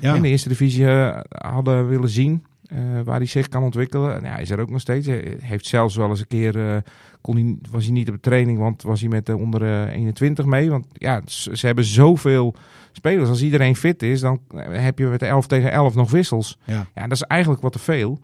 Ja. 0.00 0.14
in 0.14 0.22
de 0.22 0.28
eerste 0.28 0.48
divisie 0.48 0.86
hadden 1.28 1.88
willen 1.88 2.08
zien. 2.08 2.44
Eh, 2.68 2.78
waar 3.04 3.16
hij 3.16 3.26
zich 3.26 3.48
kan 3.48 3.62
ontwikkelen. 3.62 4.14
En 4.14 4.22
ja, 4.24 4.32
hij 4.32 4.42
is 4.42 4.50
er 4.50 4.60
ook 4.60 4.70
nog 4.70 4.80
steeds. 4.80 5.06
Hij 5.06 5.36
heeft 5.40 5.66
zelfs 5.66 5.96
wel 5.96 6.08
eens 6.08 6.20
een 6.20 6.26
keer. 6.26 6.74
eh, 6.74 6.76
kon 7.20 7.36
hij, 7.36 7.58
was 7.70 7.84
hij 7.84 7.92
niet 7.92 8.08
op 8.08 8.16
training, 8.20 8.58
want 8.58 8.82
was 8.82 9.00
hij 9.00 9.08
met 9.08 9.26
de 9.26 9.36
onder 9.36 9.62
eh, 9.62 9.94
21 9.94 10.44
mee. 10.44 10.70
Want 10.70 10.86
ja, 10.92 11.22
ze, 11.26 11.66
hebben 11.66 11.84
zoveel 11.84 12.54
spelers. 12.92 13.28
Als 13.28 13.42
iedereen 13.42 13.76
fit 13.76 14.02
is, 14.02 14.20
dan 14.20 14.40
eh, 14.48 14.82
heb 14.82 14.98
je 14.98 15.06
met 15.06 15.20
de 15.20 15.26
11 15.26 15.46
tegen 15.46 15.72
11 15.72 15.94
nog 15.94 16.10
wissels. 16.10 16.58
Ja. 16.64 16.86
Ja, 16.94 17.02
dat 17.02 17.12
is 17.12 17.22
eigenlijk 17.22 17.62
wat 17.62 17.72
te 17.72 17.78
veel. 17.78 18.18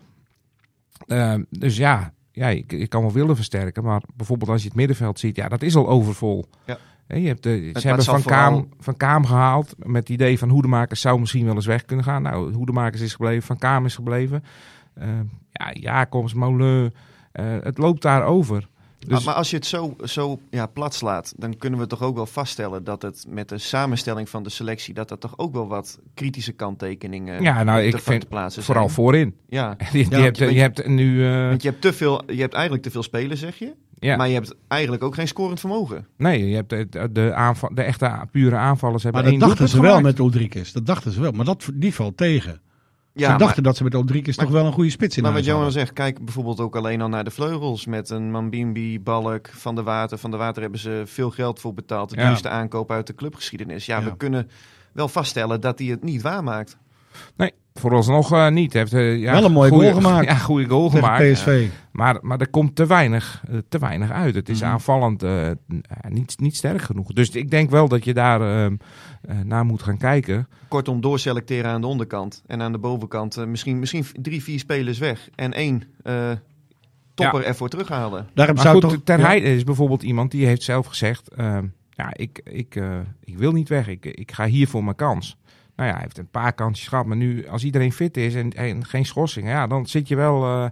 Ehm, 1.07 1.43
dus 1.51 1.77
ja, 1.77 2.13
ja 2.33 2.49
ik, 2.49 2.73
ik 2.73 2.89
kan 2.89 3.03
wel 3.03 3.13
willen 3.13 3.37
versterken. 3.37 3.85
Maar 3.85 4.03
bijvoorbeeld 4.15 4.51
als 4.51 4.63
je 4.63 4.69
het 4.69 4.77
middenveld 4.77 5.19
ziet, 5.19 5.37
ja, 5.37 5.49
dat 5.49 5.63
is 5.63 5.77
al 5.77 5.89
overvol. 5.89 6.45
Ja. 6.65 6.79
Je 7.09 7.27
hebt 7.27 7.43
de, 7.43 7.71
maar 7.73 7.81
ze 7.81 7.87
hebben 7.87 8.05
van, 8.05 8.23
Kaam, 8.23 8.53
vooral- 8.53 8.69
van 8.79 8.97
Kaam 8.97 9.27
gehaald 9.27 9.75
met 9.79 9.97
het 9.97 10.09
idee 10.09 10.39
van 10.39 10.49
Hoedemakers 10.49 11.01
zou 11.01 11.21
misschien 11.21 11.45
wel 11.45 11.55
eens 11.55 11.67
weg 11.67 11.85
kunnen 11.85 12.05
gaan. 12.05 12.23
Nou, 12.23 12.53
Hoedemakers 12.55 13.01
is 13.03 13.13
gebleven, 13.15 13.43
Van 13.43 13.59
Kaam 13.59 13.85
is 13.85 13.95
gebleven. 13.95 14.45
Ehm, 14.95 15.25
ja, 15.51 15.73
Jacobs, 15.73 16.35
Molen, 16.35 16.95
eh, 17.33 17.45
het 17.63 17.79
loopt 17.79 18.03
daar 18.03 18.25
over. 18.25 18.69
Dus, 18.99 19.13
Maar, 19.13 19.23
maar 19.25 19.35
als 19.35 19.51
je 19.51 19.57
het 19.57 19.67
zo, 19.67 19.97
zo 20.05 20.39
ja, 20.51 20.67
plat 20.67 20.95
slaat, 20.95 21.35
dan 21.37 21.57
kunnen 21.57 21.79
we 21.79 21.87
toch 21.87 22.03
ook 22.03 22.15
wel 22.15 22.27
vaststellen 22.27 22.85
dat 22.85 23.03
het 23.03 23.25
met 23.29 23.49
de 23.49 23.59
samenstelling 23.59 24.29
van 24.29 24.43
de 24.43 24.51
selectie, 24.51 24.95
dat 24.95 25.11
er 25.11 25.19
toch 25.19 25.39
ook 25.39 25.53
wel 25.53 25.69
wat 25.69 25.99
kritische 26.15 26.53
kanttekeningen 26.53 27.43
ja, 27.43 27.63
nou, 27.63 27.81
ik 27.83 27.99
vind 27.99 28.21
te 28.21 28.27
plaatsen 28.27 28.63
vooral 28.63 28.83
zijn. 28.85 28.95
voorin. 28.95 29.35
Ja, 29.49 29.77
Je, 29.93 29.99
je 29.99 30.05
hebt, 30.17 30.39
want 30.39 30.51
je 30.51 30.55
je- 30.57 30.61
hebt 30.61 30.87
nu... 30.87 31.27
eh, 31.27 31.49
want 31.49 31.63
je 31.63 31.69
hebt, 31.69 31.81
te 31.81 31.93
veel, 31.93 32.23
je 32.33 32.41
hebt 32.41 32.53
eigenlijk 32.55 32.83
te 32.85 32.91
veel 32.91 33.03
spelers, 33.03 33.41
zeg 33.41 33.57
je. 33.59 33.73
Ja. 33.99 34.17
Maar 34.17 34.29
je 34.29 34.35
hebt 34.35 34.55
eigenlijk 34.69 35.03
ook 35.03 35.15
geen 35.15 35.29
scorend 35.29 35.61
vermogen. 35.61 36.07
Nee, 36.17 36.49
je 36.49 36.55
hebt 36.55 36.71
de, 36.71 37.09
de, 37.13 37.35
aanval, 37.35 37.75
de 37.75 37.83
echte 37.83 38.27
pure 38.31 38.57
aanvallers 38.57 39.03
hebben 39.03 39.23
Maar 39.23 39.31
dat 39.31 39.41
één 39.41 39.49
dachten 39.51 39.69
ze 39.69 39.81
wel 39.81 40.01
met 40.01 40.19
Ulrikes. 40.19 40.73
Dat 40.73 40.87
dachten 40.87 41.13
ze 41.13 41.21
wel. 41.21 41.33
Maar 41.33 41.45
dat, 41.45 41.71
die 41.75 41.95
valt 41.95 42.17
tegen. 42.17 42.61
Ja, 43.13 43.23
ze 43.23 43.29
maar, 43.29 43.39
dachten 43.39 43.63
dat 43.63 43.77
ze 43.77 43.83
met 43.85 43.95
Ulrikes 43.95 44.37
toch 44.37 44.51
wel 44.51 44.67
een 44.67 44.73
goede 44.73 44.91
spits 44.91 45.17
in 45.17 45.23
maar 45.23 45.33
wat 45.33 45.45
Johan 45.45 45.73
zegt, 45.73 45.93
kijk 45.93 46.25
bijvoorbeeld 46.25 46.61
ook 46.61 46.77
alleen 46.77 47.01
al 47.01 47.09
naar 47.09 47.25
de 47.25 47.31
vleugels. 47.31 47.87
Met 47.87 48.11
een 48.11 48.31
Mambimbi, 48.31 49.01
Balk, 49.01 49.49
Van 49.53 49.75
der 49.75 49.85
Water. 49.85 50.19
Van 50.19 50.31
der 50.31 50.39
Water 50.39 50.63
hebben 50.63 50.81
ze 50.81 51.03
veel 51.07 51.31
geld 51.31 51.61
voor 51.61 51.75
betaald. 51.75 52.11
De 52.11 52.17
Ja. 52.17 52.27
duurste 52.27 52.49
aankoop 52.49 52.91
uit 52.91 53.07
de 53.07 53.15
clubgeschiedenis. 53.15 53.87
Ja, 53.87 53.99
Ja. 53.99 54.05
we 54.05 54.17
kunnen 54.17 54.49
wel 54.93 55.09
vaststellen 55.09 55.61
dat 55.61 55.79
hij 55.79 55.89
het 55.89 56.03
niet 56.03 56.23
waarmaakt. 56.23 56.77
Nee, 57.37 57.53
vooralsnog 57.85 58.33
eh 58.33 58.49
niet. 58.49 58.73
Heeft, 58.73 58.93
eh, 58.93 59.19
ja, 59.21 59.33
Wel 59.33 59.45
een 59.45 59.53
mooie 59.53 59.71
goeie- 59.71 59.91
goal 59.91 60.03
gemaakt. 60.03 60.27
Ja, 60.31 60.35
goede 60.35 60.69
goal 60.69 60.89
Tegen 60.91 61.05
gemaakt. 61.05 61.33
PSV. 61.33 61.69
Maar, 61.93 62.19
maar 62.21 62.41
er 62.41 62.49
komt 62.51 62.77
te 62.77 62.87
weinig, 62.87 63.43
eh, 63.51 63.59
te 63.69 63.79
weinig 63.79 64.11
uit. 64.11 64.35
Het 64.35 64.49
is 64.49 64.61
Mhm. 64.61 64.71
aanvallend 64.71 65.23
eh, 65.23 65.51
niet, 66.09 66.41
niet 66.41 66.57
sterk 66.57 66.83
genoeg. 66.83 67.13
Dus 67.13 67.31
ik 67.31 67.51
denk 67.51 67.71
wel 67.71 67.89
dat 67.89 68.05
je 68.05 68.15
daar 68.15 68.71
naar 69.45 69.65
moet 69.65 69.83
gaan 69.83 69.97
kijken. 69.99 70.49
Kortom, 70.69 71.01
doorselecteren 71.01 71.71
aan 71.71 71.81
de 71.81 71.87
onderkant. 71.87 72.43
En 72.47 72.63
aan 72.63 72.73
de 72.73 72.79
bovenkant 72.79 73.47
misschien, 73.47 73.79
misschien 73.79 74.05
drie, 74.21 74.43
vier 74.43 74.59
spelers 74.59 74.99
weg. 74.99 75.29
En 75.35 75.53
één 75.53 75.83
eh, 76.03 76.31
topper 77.15 77.45
ervoor 77.45 77.69
terughaalde. 77.69 78.25
Daarom 78.35 78.55
Maar 78.55 78.65
zou 78.65 78.81
goed, 78.81 78.91
toch... 78.91 79.01
Ter 79.05 79.19
ja. 79.19 79.25
Heide 79.27 79.55
is 79.55 79.65
bijvoorbeeld 79.65 80.03
iemand 80.03 80.31
die 80.31 80.47
heeft 80.47 80.63
zelf 80.63 80.87
gezegd... 80.87 81.29
ehm, 81.29 81.67
ja, 81.91 82.11
ik, 82.13 82.41
ik, 82.45 82.77
eh, 82.77 82.99
ik 83.25 83.39
wil 83.39 83.53
niet 83.53 83.69
weg. 83.69 83.89
Ik, 83.89 84.05
ik 84.07 84.33
ga 84.33 84.47
hier 84.47 84.69
voor 84.69 84.85
mijn 84.85 84.97
kans. 84.97 85.37
Nou 85.77 85.89
ja, 85.89 85.95
hij 85.95 86.03
heeft 86.05 86.19
een 86.19 86.29
paar 86.31 86.53
kansjes 86.53 86.89
gehad. 86.89 87.07
Maar 87.07 87.17
nu, 87.17 87.47
als 87.49 87.65
iedereen 87.65 87.93
fit 87.93 88.17
is 88.17 88.35
en, 88.35 88.51
en 88.53 88.85
geen 88.85 89.05
schorsingen... 89.07 89.51
Ja, 89.51 89.67
dan 89.67 89.87
zit 89.87 90.09
je 90.09 90.17
wel 90.17 90.45
eh, 90.45 90.65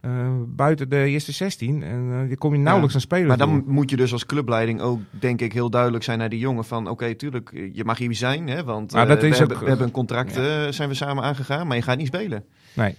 eh, 0.00 0.30
buiten 0.46 0.88
de 0.88 1.04
eerste 1.04 1.32
16. 1.32 1.82
En 1.82 2.08
eh, 2.12 2.28
dan 2.28 2.36
kom 2.36 2.52
je 2.52 2.58
nauwelijks 2.58 2.94
aan 2.94 3.00
spelen. 3.00 3.26
Maar 3.26 3.36
toe. 3.36 3.46
dan 3.46 3.64
moet 3.66 3.90
je 3.90 3.96
dus 3.96 4.12
als 4.12 4.26
clubleiding 4.26 4.80
ook, 4.80 5.00
denk 5.10 5.40
ik, 5.40 5.52
heel 5.52 5.70
duidelijk 5.70 6.04
zijn 6.04 6.18
naar 6.18 6.28
die 6.28 6.38
jongen. 6.38 6.64
Van 6.64 6.88
oké, 6.88 7.14
tuurlijk, 7.14 7.50
je 7.72 7.84
mag 7.84 7.98
hier 7.98 8.14
zijn. 8.14 8.48
Hè, 8.48 8.64
want 8.64 8.94
eh, 8.94 9.06
dat 9.06 9.20
we, 9.20 9.26
is 9.26 9.32
ook- 9.32 9.38
hebben, 9.38 9.58
we 9.58 9.68
hebben 9.68 9.86
een 9.86 9.92
contract, 9.92 10.32
zijn 10.74 10.88
we 10.88 10.94
samen 10.94 11.22
aangegaan. 11.24 11.66
Maar 11.66 11.76
je 11.76 11.82
gaat 11.82 11.98
niet 11.98 12.06
spelen. 12.06 12.44
Nee. 12.74 12.94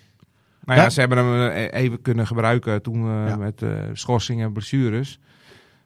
Nou 0.66 0.80
ja, 0.80 0.86
Ja. 0.86 0.90
ze 0.92 1.00
hebben 1.00 1.18
hem 1.18 1.50
even 1.70 2.02
kunnen 2.02 2.28
gebruiken 2.28 2.82
toen 2.82 2.96
eh, 3.04 3.28
Ja. 3.28 3.36
met 3.36 3.62
eh, 3.62 3.70
schorsingen 3.94 4.46
en 4.46 4.54
blessures. 4.54 5.20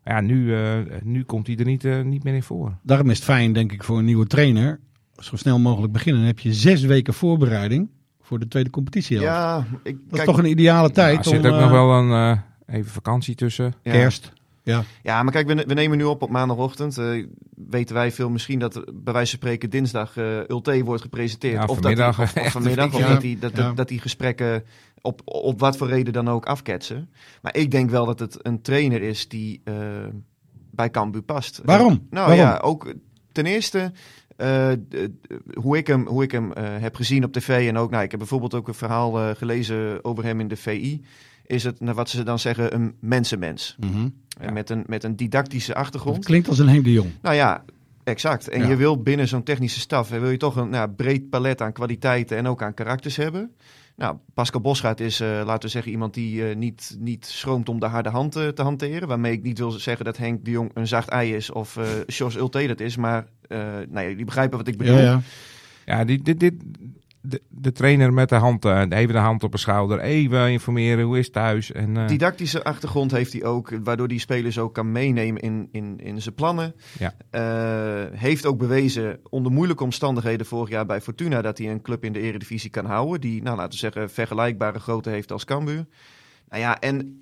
Maar 0.03 0.13
ja, 0.13 0.21
nu, 0.21 0.55
eh, 0.55 0.77
nu 1.03 1.23
komt 1.23 1.47
hij 1.47 1.55
er 1.55 1.65
niet, 1.65 1.83
niet 2.03 2.23
meer 2.23 2.33
in 2.33 2.43
voor. 2.43 2.77
Daarom 2.83 3.09
is 3.09 3.15
het 3.15 3.25
fijn, 3.25 3.53
denk 3.53 3.71
ik, 3.71 3.83
voor 3.83 3.97
een 3.97 4.05
nieuwe 4.05 4.27
trainer. 4.27 4.79
Zo 5.17 5.36
snel 5.36 5.60
mogelijk 5.60 5.93
beginnen. 5.93 6.21
Dan 6.21 6.30
heb 6.30 6.39
je 6.39 6.54
zes 6.54 6.82
weken 6.84 7.13
voorbereiding 7.13 7.89
voor 8.21 8.39
de 8.39 8.47
tweede 8.47 8.69
competitie. 8.69 9.19
Ja, 9.19 9.65
ik, 9.84 9.97
Dat 10.10 10.19
is 10.19 10.26
toch 10.26 10.38
een 10.38 10.45
ideale 10.50 10.88
Ja, 10.88 10.93
tijd 10.93 11.17
er 11.17 11.24
zit 11.24 11.39
om 11.39 11.45
ook 11.45 11.54
eh, 11.54 11.62
nog 11.62 11.71
wel 11.71 11.91
een 11.91 12.12
eh, 12.67 12.76
even 12.76 12.91
vakantie 12.91 13.36
tussen. 13.36 13.74
ja. 13.84 13.91
kerst. 13.91 14.32
Ja. 14.63 14.84
Ja, 15.04 15.24
maar 15.24 15.32
kijk, 15.34 15.47
we, 15.47 15.63
we 15.67 15.74
nemen 15.74 15.97
nu 15.97 16.04
op 16.04 16.21
op 16.21 16.30
maandagochtend. 16.30 16.97
Eh, 16.97 17.26
weten 17.69 17.95
wij 17.95 18.12
veel 18.12 18.30
misschien 18.30 18.60
dat 18.60 18.76
er, 18.76 18.84
bij 18.93 19.13
wijze 19.13 19.30
van 19.30 19.39
spreken 19.39 19.69
dinsdag 19.69 20.17
eh 20.17 20.38
Ulte 20.47 20.84
wordt 20.84 21.02
gepresenteerd. 21.02 21.54
Ja, 21.54 21.65
of 21.65 21.78
vanmiddag. 21.80 22.15
Dat 22.17 22.34
die, 22.34 22.41
of, 22.41 22.45
of 22.47 22.52
vanmiddag. 22.62 22.93
Of 22.93 23.00
Ja, 23.00 23.08
dat 23.08 23.21
die, 23.21 23.39
dat, 23.39 23.52
ja. 23.56 23.63
dat, 23.63 23.78
dat 23.78 23.88
die 23.88 24.00
gesprekken 24.00 24.63
op, 25.02 25.21
op 25.26 25.60
wat 25.60 25.78
voor 25.78 25.88
reden 25.88 26.13
dan 26.13 26.30
ook 26.30 26.45
afketsen. 26.45 27.10
Maar 27.41 27.56
ik 27.56 27.71
denk 27.71 27.89
wel 27.89 28.06
dat 28.06 28.19
het 28.19 28.38
een 28.41 28.62
trainer 28.62 29.02
is 29.02 29.28
die 29.28 29.62
eh, 29.63 29.76
bij 30.71 30.89
Cambuur 30.89 31.21
past. 31.24 31.62
Waarom? 31.63 31.91
Eh, 31.91 32.00
nou 32.10 32.28
Waarom? 32.28 32.45
ja, 32.45 32.58
ook 32.58 32.93
ten 33.32 33.45
eerste... 33.45 33.91
eh, 34.41 34.71
hoe 35.54 35.77
ik 35.77 35.88
hem, 35.88 36.08
hoe 36.08 36.23
ik 36.23 36.32
hem 36.32 36.54
eh, 36.54 36.63
heb 36.80 36.95
gezien 36.95 37.23
op 37.23 37.34
tv 37.34 37.67
en 37.67 37.77
ook, 37.77 37.91
nou, 37.91 38.04
ik 38.04 38.12
heb 38.12 38.19
bijvoorbeeld 38.19 38.54
ook 38.54 38.67
een 38.67 38.73
verhaal 38.73 39.19
eh, 39.19 39.36
gelezen 39.36 40.04
over 40.06 40.23
hem 40.23 40.39
in 40.39 40.47
de 40.47 40.56
VI. 40.56 41.01
Is 41.45 41.63
het, 41.63 41.80
naar 41.80 41.93
wat 41.93 42.10
ze 42.10 42.23
dan 42.23 42.39
zeggen, 42.39 42.73
een 42.73 42.95
mensenmens. 42.99 43.77
Mhm. 43.80 44.54
Met, 44.54 44.69
een, 44.69 44.84
met 44.88 45.04
een 45.04 45.15
didactische 45.15 45.75
achtergrond. 45.75 46.15
Het 46.15 46.25
klinkt 46.25 46.47
als 46.47 46.60
een 46.60 46.69
Henk 46.69 46.84
de 46.84 46.91
Jong. 46.91 47.10
Nou 47.21 47.36
ja, 47.36 47.63
exact. 48.04 48.49
En 48.49 48.62
Ja. 48.62 48.67
je 48.67 48.75
wil 48.75 49.01
binnen 49.01 49.27
zo'n 49.27 49.43
technische 49.43 49.80
staf, 49.80 50.10
wil 50.10 50.30
je 50.30 50.38
toch 50.38 50.56
een 50.56 50.69
nou, 50.69 50.89
breed 50.89 51.30
palet 51.30 51.62
aan 51.62 51.73
kwaliteiten 51.73 52.38
en 52.38 52.47
ook 52.47 52.63
aan 52.63 52.73
karakters 52.73 53.15
hebben. 53.15 53.51
Nou, 53.95 54.17
Pascal 54.34 54.62
Bosgaard 54.62 54.99
is, 54.99 55.19
eh, 55.19 55.41
laten 55.45 55.62
we 55.62 55.67
zeggen, 55.67 55.91
iemand 55.91 56.13
die 56.13 56.49
eh, 56.49 56.56
niet, 56.56 56.95
niet 56.99 57.25
schroomt 57.25 57.69
om 57.69 57.80
de 57.80 57.86
harde 57.86 58.10
hand 58.10 58.36
eh, 58.36 58.47
te 58.47 58.62
hanteren. 58.62 59.08
Waarmee 59.08 59.32
ik 59.32 59.43
niet 59.43 59.58
wil 59.58 59.71
zeggen 59.71 60.06
dat 60.06 60.17
Henk 60.17 60.45
de 60.45 60.51
Jong 60.51 60.71
een 60.73 60.88
zacht 60.88 61.10
ei 61.10 61.36
is 61.36 61.51
of 61.51 61.80
Jos 62.08 62.36
Ulte 62.36 62.67
dat 62.67 62.80
is. 62.80 62.97
Maar 62.97 63.27
nou 63.47 63.88
ja, 63.93 64.08
jullie 64.08 64.25
begrijpen 64.25 64.58
wat 64.58 64.67
ik 64.67 64.77
bedoel. 64.77 64.97
Ja, 64.97 65.01
ja. 65.01 65.21
Ja, 65.86 66.06
die, 66.06 66.21
dit, 66.23 66.39
dit, 66.39 66.54
de, 67.21 67.41
de 67.49 67.71
trainer 67.71 68.13
met 68.13 68.29
de 68.29 68.36
hand, 68.36 68.65
eh, 68.65 68.81
even 68.89 69.13
de 69.13 69.19
hand 69.19 69.43
op 69.43 69.51
de 69.51 69.57
schouder. 69.57 69.99
Even 69.99 70.51
informeren, 70.51 71.05
hoe 71.05 71.17
is 71.17 71.25
het 71.25 71.34
thuis? 71.34 71.71
En, 71.71 71.97
eh, 71.97 72.07
Didactische 72.07 72.63
achtergrond 72.63 73.12
heeft 73.12 73.34
hij 73.34 73.43
ook, 73.43 73.69
waardoor 73.84 74.07
die 74.07 74.19
spelers 74.19 74.60
ook 74.60 74.73
kan 74.73 74.91
meenemen 74.91 75.41
in, 75.41 75.69
in, 75.71 75.99
in 75.99 76.21
zijn 76.21 76.36
plannen. 76.36 76.75
Ja. 76.99 77.13
Eh, 77.29 78.19
heeft 78.19 78.45
ook 78.45 78.57
bewezen 78.57 79.19
onder 79.29 79.51
moeilijke 79.51 79.84
omstandigheden 79.84 80.45
vorig 80.45 80.69
jaar 80.69 80.86
bij 80.86 81.01
Fortuna 81.01 81.41
dat 81.41 81.57
hij 81.57 81.71
een 81.71 81.81
club 81.81 82.03
in 82.03 82.13
de 82.13 82.19
eredivisie 82.19 82.69
kan 82.69 82.86
houden. 82.86 83.21
Die, 83.21 83.41
nou 83.41 83.55
laten 83.55 83.71
we 83.71 83.77
zeggen, 83.77 84.10
vergelijkbare 84.10 84.79
grootte 84.79 85.10
heeft 85.10 85.31
als 85.31 85.45
Cambuur. 85.45 85.86
Nou 86.49 86.62
ja, 86.62 86.79
en 86.79 87.21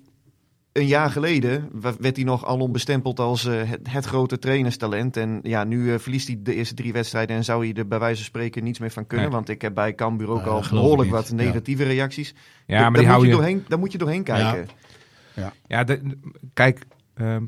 een 0.72 0.86
jaar 0.86 1.10
geleden 1.10 1.68
werd 1.98 2.16
hij 2.16 2.24
nog 2.24 2.44
alom 2.46 2.72
bestempeld 2.72 3.20
als 3.20 3.44
eh, 3.46 3.62
het, 3.70 3.90
het 3.90 4.04
grote 4.04 4.38
trainerstalent. 4.38 5.16
En 5.16 5.40
ja, 5.42 5.64
nu 5.64 5.92
eh, 5.92 5.98
verliest 5.98 6.26
hij 6.26 6.36
de 6.42 6.54
eerste 6.54 6.74
drie 6.74 6.92
wedstrijden 6.92 7.36
en 7.36 7.44
zou 7.44 7.64
hij 7.66 7.74
er 7.74 7.88
bij 7.88 7.98
wijze 7.98 8.16
van 8.16 8.24
spreken 8.24 8.64
niets 8.64 8.78
meer 8.78 8.90
van 8.90 9.06
kunnen. 9.06 9.26
Nee. 9.26 9.34
Want 9.34 9.48
ik 9.48 9.62
heb 9.62 9.74
bij 9.74 9.94
Cambuur 9.94 10.28
ook 10.28 10.44
Nou, 10.44 10.50
al 10.62 10.68
behoorlijk 10.70 11.10
wat. 11.10 11.28
Ja. 11.28 11.34
negatieve 11.34 11.82
reacties. 11.84 12.34
ja, 12.66 12.78
Daar 12.80 12.90
maar 12.90 13.00
die 13.00 13.10
moet 13.10 13.20
je 13.20 13.26
je... 13.26 13.32
doorheen, 13.32 13.64
daar 13.68 13.78
moet 13.78 13.92
je 13.92 13.98
doorheen 13.98 14.22
kijken. 14.22 14.68
Ja, 15.66 15.84
de- 15.84 16.18
kijk, 16.52 16.86
ehm, 17.14 17.44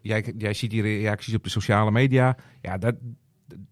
jij, 0.00 0.32
jij 0.38 0.54
ziet 0.54 0.70
die 0.70 0.82
reacties 0.82 1.34
op 1.34 1.44
de 1.44 1.50
sociale 1.50 1.90
media. 1.90 2.36
Ja, 2.60 2.78
dat, 2.78 2.94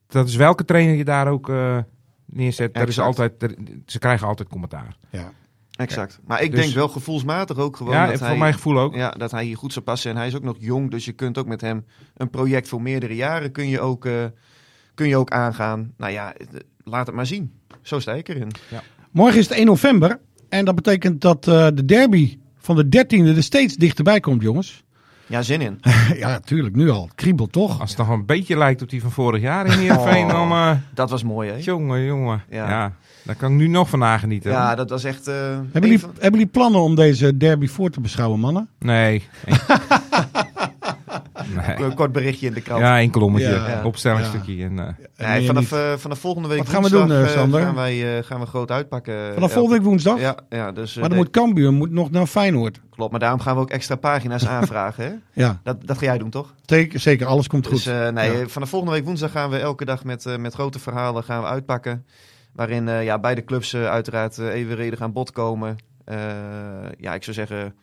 dat 0.06 0.28
is 0.28 0.36
welke 0.36 0.64
trainer 0.64 0.94
je 0.94 1.04
daar 1.04 1.28
ook 1.28 1.48
eh, 1.48 1.78
neerzet. 2.26 2.76
Er 2.76 2.88
is 2.88 2.98
altijd, 2.98 3.42
er- 3.42 3.56
ze 3.86 3.98
krijgen 3.98 4.26
altijd 4.26 4.48
commentaar. 4.48 4.96
ja. 5.10 5.32
Exact. 5.82 6.20
Maar 6.26 6.42
ik 6.42 6.50
Dus- 6.50 6.60
denk 6.60 6.74
wel 6.74 6.88
gevoelsmatig 6.88 7.56
ook 7.56 7.76
gewoon 7.76 7.92
ja, 7.92 8.06
dat, 8.06 8.18
voor 8.18 8.26
hij, 8.26 8.36
mijn 8.36 8.52
gevoel 8.54 8.78
ook. 8.78 8.94
ja, 8.94 9.10
dat 9.10 9.30
hij 9.30 9.44
hier 9.44 9.56
goed 9.56 9.72
zou 9.72 9.84
passen. 9.84 10.10
En 10.10 10.16
hij 10.16 10.26
is 10.26 10.34
ook 10.34 10.42
nog 10.42 10.56
jong, 10.58 10.90
dus 10.90 11.04
je 11.04 11.12
kunt 11.12 11.38
ook 11.38 11.46
met 11.46 11.60
hem 11.60 11.84
een 12.16 12.30
project 12.30 12.68
voor 12.68 12.82
meerdere 12.82 13.14
jaren 13.14 13.52
kun 13.52 13.68
je 13.68 13.80
ook, 13.80 14.06
eh, 14.06 14.24
kun 14.94 15.08
je 15.08 15.16
ook 15.16 15.30
aangaan. 15.30 15.92
Nou 15.96 16.12
ja, 16.12 16.34
eh, 16.34 16.46
laat 16.84 17.06
het 17.06 17.14
maar 17.14 17.26
zien. 17.26 17.52
Zo 17.82 17.98
sta 17.98 18.12
ik 18.12 18.28
erin. 18.28 18.50
Morgen 19.10 19.38
is 19.38 19.48
het 19.48 19.58
1 19.58 19.66
november. 19.66 20.20
En 20.48 20.64
dat 20.64 20.74
betekent 20.74 21.20
dat 21.20 21.48
eh, 21.48 21.66
de 21.74 21.84
derby 21.84 22.38
van 22.56 22.76
de 22.76 22.88
13e 22.88 23.36
er 23.36 23.42
steeds 23.42 23.76
dichterbij 23.76 24.20
komt, 24.20 24.42
jongens. 24.42 24.84
Ja, 25.26 25.42
zin 25.42 25.60
in. 25.60 25.80
ja, 26.16 26.40
tuurlijk, 26.40 26.76
nu 26.76 26.90
al. 26.90 27.02
Het 27.04 27.14
kriebelt 27.14 27.52
toch? 27.52 27.80
Als 27.80 27.90
het 27.90 27.98
nog 27.98 28.08
een 28.08 28.26
beetje 28.26 28.56
lijkt 28.56 28.82
op 28.82 28.90
die 28.90 29.00
van 29.00 29.10
vorig 29.10 29.40
jaar 29.42 29.66
in 29.66 29.78
Heerenveen, 29.78 30.24
Oh. 30.24 30.30
dan... 30.30 30.50
eh, 30.50 30.70
Dat 30.94 31.10
was 31.10 31.22
mooi, 31.22 31.50
hè? 31.50 31.56
jongen, 31.60 32.04
jongen. 32.04 32.42
Ja. 32.50 32.68
Ja. 32.68 32.92
daar 33.24 33.34
kan 33.34 33.50
ik 33.52 33.56
nu 33.56 33.66
nog 33.68 33.88
van 33.88 33.98
nagenieten. 33.98 34.50
Ja, 34.50 34.74
dat 34.74 34.90
was 34.90 35.04
echt... 35.04 35.26
eh, 35.26 35.34
Hebben 35.34 35.80
jullie, 35.82 35.98
van- 36.00 36.10
hebben 36.12 36.30
jullie 36.40 36.46
plannen 36.52 36.80
om 36.80 36.94
deze 36.94 37.36
derby 37.36 37.66
voor 37.66 37.90
te 37.90 38.00
beschouwen, 38.00 38.40
mannen? 38.40 38.68
Nee. 38.78 39.28
nee. 39.46 39.56
Een 41.76 41.94
kort 41.94 42.12
berichtje 42.12 42.46
in 42.46 42.52
de 42.52 42.60
krant. 42.60 42.80
Ja, 42.80 42.98
één 42.98 43.10
kolommetje. 43.10 43.48
Ja. 43.50 43.80
Opstellingsstukje. 43.84 44.64
En, 44.64 44.78
eh, 45.16 45.28
Nee, 45.28 45.46
vanaf, 45.46 45.72
eh, 45.72 45.92
vanaf 45.96 46.18
volgende 46.18 46.48
week 46.48 46.58
Wat 46.58 46.68
gaan 46.68 46.82
we 46.82 46.88
woensdag, 46.90 47.16
doen, 47.18 47.26
eh, 47.26 47.32
Sander? 47.32 47.60
gaan, 47.62 47.74
wij, 47.74 48.18
eh, 48.18 48.24
gaan 48.24 48.40
we 48.40 48.46
groot 48.46 48.70
uitpakken. 48.70 49.34
Vanaf 49.34 49.52
volgende 49.52 49.76
week 49.78 49.86
woensdag? 49.86 50.20
Ja, 50.20 50.36
ja 50.50 50.72
dus, 50.72 50.90
eh, 50.94 51.00
maar 51.00 51.08
dan 51.08 51.18
nee, 51.18 51.26
moet 51.26 51.30
Cambuur 51.36 51.72
moet 51.72 51.90
nog 51.90 52.10
naar 52.10 52.26
Feyenoord. 52.26 52.80
klopt. 52.90 53.10
Maar 53.10 53.20
daarom 53.20 53.40
gaan 53.40 53.54
we 53.54 53.60
ook 53.60 53.70
extra 53.70 53.94
pagina's 53.96 54.46
aanvragen. 54.56 55.04
Hè? 55.04 55.42
Ja, 55.42 55.60
Dat, 55.62 55.86
dat 55.86 55.98
ga 55.98 56.04
jij 56.04 56.18
doen, 56.18 56.30
toch? 56.30 56.54
zeker, 56.66 57.00
zeker 57.00 57.26
alles 57.26 57.46
komt 57.46 57.66
goed. 57.66 57.74
Dus 57.84 57.86
eh, 57.86 58.08
nee, 58.08 58.38
Ja. 58.38 58.46
vanaf 58.46 58.68
volgende 58.68 58.94
week 58.94 59.04
woensdag 59.04 59.30
gaan 59.30 59.50
we 59.50 59.58
elke 59.58 59.84
dag 59.84 60.04
met, 60.04 60.26
eh, 60.26 60.36
met 60.36 60.54
grote 60.54 60.78
verhalen 60.78 61.24
gaan 61.24 61.40
we 61.42 61.46
uitpakken. 61.48 62.06
Waarin 62.52 62.88
eh, 62.88 63.04
ja, 63.04 63.18
beide 63.18 63.44
clubs 63.44 63.72
eh, 63.72 63.86
uiteraard 63.86 64.38
evenredig 64.38 65.00
aan 65.00 65.12
bod 65.12 65.30
komen. 65.32 65.76
Eh, 66.04 66.16
ja, 66.98 67.14
ik 67.14 67.22
zou 67.22 67.36
zeggen, 67.36 67.74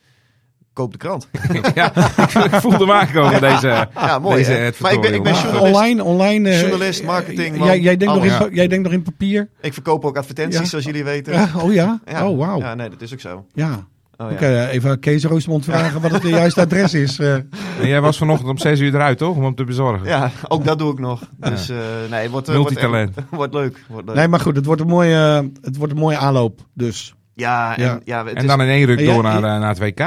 koop 0.80 0.92
de 0.92 0.98
krant. 0.98 1.28
ja, 1.76 1.96
ik 2.44 2.54
voelde 2.62 2.78
hem 2.78 2.92
aankomen 2.92 3.42
deze. 3.42 3.68
Ja, 3.96 4.20
mooi 4.20 4.36
Deze 4.36 4.52
hè? 4.52 4.68
advertorial. 4.68 4.82
Maar 4.82 4.94
ik 4.94 5.02
ben, 5.02 5.14
ik 5.14 5.24
ben 5.24 5.34
journalist. 5.34 5.76
online, 5.76 6.04
online. 6.04 6.50
eh, 6.50 6.60
Journalist, 6.62 7.04
marketing, 7.04 7.54
eh, 7.54 7.60
man, 7.60 7.68
jij, 7.68 7.80
jij, 7.80 7.98
denkt 7.98 8.14
nog 8.14 8.24
in, 8.26 8.54
jij 8.56 8.68
denkt 8.68 8.84
nog 8.84 8.94
in 8.94 9.02
papier? 9.02 9.50
Ik 9.62 9.74
verkoop 9.74 10.06
ook 10.06 10.18
advertenties, 10.18 10.60
Ja. 10.60 10.66
zoals 10.66 10.86
jullie 10.86 11.04
weten. 11.04 11.34
Ja, 11.34 11.50
oh 11.62 11.74
ja? 11.74 12.00
Ja. 12.06 12.28
Oh, 12.30 12.38
wauw. 12.38 12.60
Ja, 12.60 12.68
Ja. 12.68 12.76
nee, 12.76 12.90
dat 12.90 13.02
is 13.02 13.14
ook 13.14 13.20
zo. 13.20 13.46
Dan 13.54 13.86
Oh, 14.18 14.40
ja. 14.40 14.68
even 14.68 15.00
Kees 15.00 15.24
Roosmond 15.24 15.66
vragen 15.66 16.02
wat 16.02 16.12
het 16.12 16.24
juiste 16.24 16.62
adres 16.62 16.94
is. 16.94 17.20
eh. 17.20 17.34
En 17.34 17.88
jij 17.88 18.02
was 18.02 18.18
vanochtend 18.18 18.50
om 18.50 18.58
6 18.58 18.80
uur 18.80 18.94
eruit, 18.96 19.18
toch? 19.18 19.36
Om 19.36 19.44
hem 19.44 19.56
te 19.56 19.64
bezorgen. 19.64 20.08
Ja, 20.08 20.32
ook 20.48 20.66
dat 20.66 20.80
doe 20.80 20.92
ik 20.92 21.00
nog. 21.00 21.22
Dus 21.38 21.70
eh, 21.70 21.78
nee, 22.10 22.30
wordt, 22.30 22.48
eh, 22.48 22.56
wordt, 22.56 22.70
Multitalent. 22.70 23.18
echt- 23.18 23.28
wordt 23.30 23.54
leuk. 23.54 23.84
Wordt 23.88 24.08
leuk. 24.08 24.16
Nee, 24.16 24.28
maar 24.28 24.40
goed, 24.40 24.56
het 24.56 24.66
wordt 24.66 24.82
een 24.82 24.88
mooie, 24.88 25.16
eh, 25.42 25.66
het 25.66 25.78
wordt 25.78 25.94
een 25.94 26.00
mooie 26.00 26.18
aanloop. 26.18 26.60
Dus 26.74 27.14
Ja, 27.34 27.76
en, 27.78 27.84
Ja. 27.84 28.00
ja. 28.06 28.26
het 28.26 28.34
En 28.36 28.42
is- 28.42 28.48
dan 28.50 28.62
in 28.62 28.68
één 28.68 28.86
ruk 28.86 29.06
door 29.06 29.24
naar, 29.24 29.36
eh, 29.36 29.42
naar 29.60 29.70
het 29.70 29.80
WK. 29.80 30.00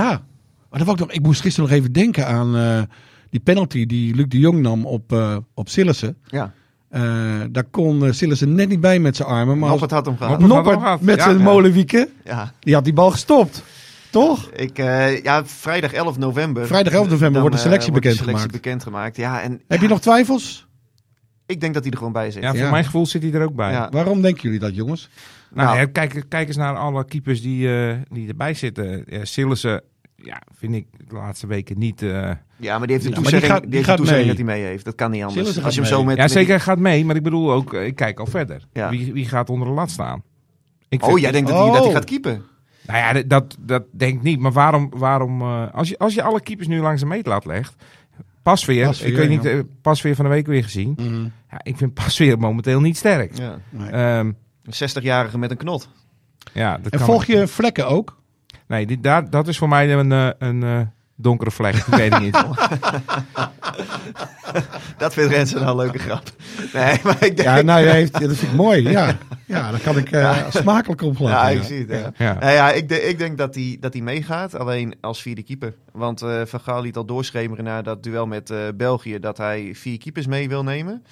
Ja. 0.00 0.22
Maar 0.70 0.84
dat 0.84 0.94
ik, 0.94 0.98
nog, 0.98 1.12
ik 1.12 1.22
moest 1.22 1.40
gisteren 1.40 1.68
nog 1.70 1.78
even 1.78 1.92
denken 1.92 2.26
aan 2.26 2.56
eh, 2.56 2.82
die 3.30 3.40
penalty 3.40 3.86
die 3.86 4.14
Luc 4.14 4.26
de 4.28 4.38
Jong 4.38 4.60
nam 4.60 4.86
op, 4.86 5.12
eh 5.12 5.36
op 5.54 5.68
Sillissen. 5.68 6.16
ja, 6.26 6.52
Eh, 6.88 7.02
daar 7.50 7.64
kon 7.64 8.04
uh, 8.04 8.12
Sillissen 8.12 8.54
net 8.54 8.68
niet 8.68 8.80
bij 8.80 8.98
met 8.98 9.16
zijn 9.16 9.28
armen. 9.28 9.58
Maar 9.58 9.68
Noppert 9.68 9.90
had 9.90 10.06
hem 10.06 10.16
gehad. 10.16 10.38
Noppert 10.38 10.52
had 10.52 10.64
hem 10.64 10.72
Noppert 10.72 10.84
gehad. 10.86 11.00
met 11.00 11.16
Ja, 11.16 11.22
zijn 11.24 11.38
ja. 11.38 11.42
molenwieken, 11.42 12.08
Ja, 12.24 12.52
die 12.60 12.74
had 12.74 12.84
die 12.84 12.92
bal 12.92 13.10
gestopt. 13.10 13.62
Toch? 14.10 14.50
ik, 14.50 14.78
eh, 14.78 15.22
ja, 15.22 15.44
vrijdag 15.46 15.92
11 15.92 16.18
november. 16.18 16.66
Vrijdag 16.66 16.92
11 16.92 17.04
november 17.08 17.32
dan, 17.32 17.40
wordt 17.40 17.56
de 17.56 17.62
selectie 17.62 17.92
de 17.92 18.00
bekendgemaakt. 18.52 19.16
Ja, 19.16 19.42
en 19.42 19.50
Heb 19.68 19.78
ja, 19.78 19.82
je 19.82 19.88
nog 19.88 20.00
twijfels? 20.00 20.66
Ik 21.46 21.60
denk 21.60 21.74
dat 21.74 21.82
hij 21.82 21.92
er 21.92 21.98
gewoon 21.98 22.12
bij 22.12 22.30
zit. 22.30 22.42
Ja, 22.42 22.50
voor 22.50 22.58
Ja. 22.58 22.70
mijn 22.70 22.84
gevoel 22.84 23.06
zit 23.06 23.22
hij 23.22 23.32
er 23.32 23.42
ook 23.42 23.54
bij. 23.54 23.70
Ja. 23.72 23.88
Waarom 23.90 24.22
denken 24.22 24.42
jullie 24.42 24.58
dat, 24.58 24.74
jongens? 24.74 25.08
Nou, 25.54 25.68
Nou. 25.68 25.78
ja, 25.80 25.86
kijk, 25.92 26.24
kijk 26.28 26.48
eens 26.48 26.56
naar 26.56 26.76
alle 26.76 27.04
keepers 27.04 27.42
die, 27.42 27.76
eh, 27.88 27.94
die 28.08 28.28
erbij 28.28 28.54
zitten. 28.54 29.02
Ja, 29.06 29.24
Sillissen, 29.24 29.82
ja, 30.16 30.40
vind 30.54 30.74
ik 30.74 30.86
de 31.08 31.14
laatste 31.14 31.46
weken 31.46 31.78
niet... 31.78 32.02
eh, 32.02 32.10
Ja, 32.10 32.78
maar 32.78 32.86
die 32.86 32.96
heeft 32.96 33.02
Ja, 33.08 33.10
de 33.14 33.20
maar 33.20 33.30
die 33.30 33.40
toezegging, 33.40 33.52
gaat- 33.52 33.60
die 33.60 33.68
die 33.70 33.76
heeft 33.76 33.88
gaat 33.88 33.96
de 33.98 34.02
toezegging 34.02 34.26
mee. 34.36 34.36
dat 34.36 34.46
hij 34.54 34.56
mee 34.62 34.70
heeft. 34.70 34.84
Dat 34.84 34.94
kan 34.94 35.10
niet 35.10 35.20
anders. 35.20 35.38
Sillissen 35.38 35.64
Als 35.64 35.74
je 35.74 35.80
hem 35.80 35.90
zo 35.90 36.04
met... 36.04 36.16
ja, 36.16 36.28
zeker 36.28 36.60
gaat 36.60 36.78
mee, 36.78 37.04
maar 37.04 37.16
ik 37.16 37.22
bedoel 37.22 37.52
ook, 37.52 37.74
eh, 37.74 37.86
ik 37.86 37.94
kijk 37.96 38.18
al 38.18 38.26
verder. 38.26 38.62
Ja. 38.72 38.90
Wie, 38.90 39.12
wie 39.12 39.28
gaat 39.28 39.50
onder 39.50 39.68
de 39.68 39.74
lat 39.74 39.90
staan? 39.90 40.22
Ik 40.88 41.00
vind- 41.00 41.12
Oh, 41.12 41.18
jij 41.18 41.30
denkt 41.32 41.48
dat 41.48 41.58
hij, 41.58 41.66
dat 41.66 41.76
hij 41.78 41.86
Oh. 41.86 41.92
gaat 41.92 42.04
keepen? 42.04 42.42
Nou 42.86 42.98
ja, 42.98 43.22
dat- 43.26 43.56
dat, 43.60 43.82
denk 43.92 44.14
ik 44.16 44.22
niet. 44.22 44.40
Maar 44.40 44.52
waarom, 44.52 44.90
waarom 44.96 45.40
eh, 45.40 45.72
als, 45.72 45.88
je, 45.88 45.98
als 45.98 46.14
je 46.14 46.22
alle 46.22 46.40
keepers 46.40 46.68
nu 46.68 46.80
langs 46.80 47.02
een 47.02 47.08
meetlat 47.08 47.44
legt... 47.44 47.74
Pasveer, 48.42 48.86
Pasveer, 48.86 49.08
ik 49.08 49.16
weet 49.16 49.28
niet, 49.28 49.42
ja. 49.42 49.50
eh, 49.50 49.60
Pasveer 49.82 50.14
van 50.14 50.24
de 50.24 50.30
week 50.30 50.46
weer 50.46 50.62
gezien. 50.62 50.94
Ja, 51.50 51.60
ik 51.62 51.76
vind 51.76 51.94
Pasveer 51.94 52.38
momenteel 52.38 52.80
niet 52.80 52.96
sterk. 52.96 53.38
Ja. 53.38 53.58
Nee. 53.70 53.88
Ehm, 53.90 54.32
Een 54.64 54.90
60-jarige 54.90 55.38
met 55.38 55.50
een 55.50 55.56
knot. 55.56 55.88
ja, 56.52 56.76
dat 56.78 56.92
En 56.92 56.98
kan 56.98 57.06
volg 57.08 57.24
je 57.24 57.46
vlekken 57.46 57.88
ook? 57.88 58.22
Nee, 58.66 58.86
die, 58.86 59.00
daar, 59.00 59.30
dat 59.30 59.48
is 59.48 59.58
voor 59.58 59.68
mij 59.68 59.92
een, 59.92 60.12
eh, 60.12 60.28
een 60.38 60.62
eh, 60.62 60.80
donkere 61.16 61.50
vlek. 61.50 61.74
Ik 61.74 61.84
weet 61.84 62.12
het 62.12 62.22
niet. 62.22 62.36
Dat 64.98 65.12
vindt 65.14 65.32
Rensen 65.32 65.60
nou 65.60 65.70
een 65.70 65.76
leuke 65.76 65.98
grap. 65.98 66.22
Nee, 66.72 67.00
maar 67.04 67.14
ik 67.24 67.36
denk... 67.36 67.38
Ja, 67.48 67.62
nou, 67.62 67.84
je 67.84 67.90
heeft, 67.90 68.18
ja, 68.18 68.26
dat 68.26 68.36
vind 68.36 68.50
ik 68.52 68.56
mooi. 68.56 68.82
Ja, 68.90 69.16
ja 69.46 69.70
daar 69.70 69.80
kan 69.80 69.96
ik 69.96 70.10
eh, 70.10 70.38
smakelijk 70.50 71.02
op 71.02 71.18
Ja, 71.18 71.24
lachen. 71.24 71.56
ik 71.56 71.62
zie 71.62 71.78
het. 71.86 71.88
Ja. 71.90 72.12
Ja. 72.26 72.38
Nou 72.38 72.52
ja, 72.52 72.72
ik, 72.72 72.88
de- 72.88 73.02
ik 73.02 73.18
denk 73.18 73.38
dat 73.38 73.54
hij 73.54 73.76
dat 73.80 73.92
hij 73.92 74.02
meegaat, 74.02 74.54
alleen 74.54 74.94
als 75.00 75.22
vierde 75.22 75.42
keeper. 75.42 75.74
Want 75.92 76.22
eh 76.22 76.40
Van 76.44 76.60
Gaal 76.60 76.82
liet 76.82 76.96
al 76.96 77.04
doorschemeren 77.04 77.64
na 77.64 77.82
dat 77.82 78.02
duel 78.02 78.26
met 78.26 78.50
eh, 78.50 78.58
België 78.74 79.18
dat 79.18 79.36
hij 79.36 79.70
vier 79.74 79.98
keepers 79.98 80.26
mee 80.26 80.48
wil 80.48 80.62
nemen. 80.62 81.04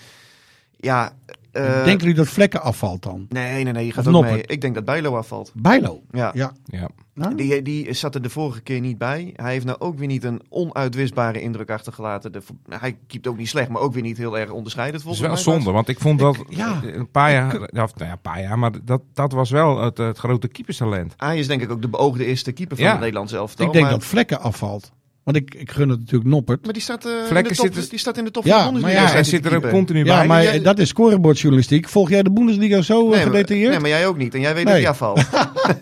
Ja, 0.77 1.13
eh, 1.53 1.75
Denken 1.85 1.99
jullie 1.99 2.15
dat 2.15 2.29
vlekken 2.29 2.63
afvalt 2.63 3.03
dan? 3.03 3.27
nee, 3.29 3.65
nee, 3.65 3.73
nee, 3.73 3.87
je 3.87 3.93
gaat 3.93 4.01
Of 4.01 4.07
ook 4.07 4.13
Noppert? 4.13 4.35
mee. 4.35 4.43
Ik 4.47 4.61
denk 4.61 4.75
dat 4.75 4.85
Bijlo 4.85 5.17
afvalt. 5.17 5.53
Bijlo. 5.55 6.03
Ja. 6.11 6.31
Ja. 6.35 6.53
Ja. 6.65 6.89
Nou, 7.15 7.35
Die, 7.35 7.63
die 7.63 7.93
zat 7.93 8.15
er 8.15 8.23
de 8.23 8.31
vorige 8.31 8.61
keer 8.61 8.81
niet 8.81 8.99
bij. 8.99 9.31
Hij 9.37 9.53
heeft 9.53 9.65
nou 9.65 9.79
ook 9.81 9.99
weer 9.99 10.07
niet 10.07 10.25
een 10.25 10.43
onuitwisbare 10.49 11.41
indruk 11.41 11.71
achtergelaten. 11.71 12.33
De, 12.33 12.43
hij 12.69 12.97
keept 13.07 13.27
ook 13.27 13.37
niet 13.37 13.49
slecht, 13.49 13.69
maar 13.69 13.83
ook 13.83 13.93
weer 13.93 14.03
niet 14.03 14.17
heel 14.17 14.39
erg 14.39 14.51
onderscheidend 14.51 15.03
Dat 15.05 15.13
is 15.13 15.19
volgens 15.19 15.45
wel 15.45 15.55
mij. 15.55 15.63
zonde, 15.63 15.77
want 15.77 15.89
ik 15.89 16.01
vond 16.01 16.19
dat 16.19 16.45
ja. 16.49 16.81
een 16.83 17.11
paar 17.11 17.33
jaar, 17.33 17.55
of, 17.61 17.71
nou 17.71 17.91
ja, 17.97 18.13
een 18.13 18.21
paar 18.21 18.41
jaar, 18.41 18.59
maar 18.59 18.73
dat, 18.85 19.03
dat 19.15 19.33
was 19.33 19.51
wel 19.51 19.81
het, 19.83 19.99
het 19.99 20.19
grote 20.19 20.49
keeperstalent. 20.49 21.15
Hij 21.17 21.39
is 21.39 21.47
denk 21.47 21.63
ik 21.63 21.71
ook 21.71 21.83
de 21.83 21.89
beoogde 21.89 22.25
eerste 22.25 22.53
keeper 22.53 22.77
van 22.77 22.85
Ja. 22.85 22.91
het 22.93 23.01
Nederlands 23.01 23.33
elftal. 23.33 23.67
ik 23.67 23.73
denk 23.73 23.85
maar, 23.85 23.95
dat 23.95 24.05
vlekken 24.05 24.41
afvalt. 24.41 24.93
Want 25.25 25.37
ik, 25.37 25.55
ik 25.55 25.71
gun 25.71 25.89
het 25.89 25.99
natuurlijk 25.99 26.31
Noppert. 26.31 26.65
maar 26.65 26.73
die 26.73 26.83
staat, 26.83 27.07
eh, 27.07 27.37
in 27.37 27.43
de 27.45 27.55
top, 27.55 27.75
die 27.91 27.99
staat 27.99 28.19
in 28.19 28.25
de 28.25 28.31
top 28.31 28.45
Ja, 28.45 28.65
van 28.65 28.75
de 28.75 28.81
maar 28.81 28.81
Bundesliga. 28.81 29.07
ja, 29.09 29.13
hij 29.15 29.25
zit 29.25 29.47
er 29.47 29.57
ook 29.57 29.69
continu 29.71 30.05
Ja, 30.05 30.17
bij. 30.19 30.27
maar 30.27 30.43
jij- 30.43 30.61
dat 30.63 30.79
is 30.79 30.89
scorebordjournalistiek. 30.89 31.89
Volg 31.89 32.09
jij 32.11 32.23
de 32.23 32.31
Bundesliga 32.33 32.83
zo 32.83 32.95
eh, 32.95 33.01
Nee, 33.01 33.11
maar, 33.27 33.35
gedetailleerd? 33.35 33.71
nee, 33.71 33.81
maar 33.81 33.89
jij 33.89 34.07
ook 34.07 34.17
niet. 34.17 34.35
En 34.35 34.41
jij 34.41 34.55
weet 34.55 34.65
Nee. 34.65 34.73
dat 34.73 34.83
hij 34.83 34.91
afvalt. 34.91 35.27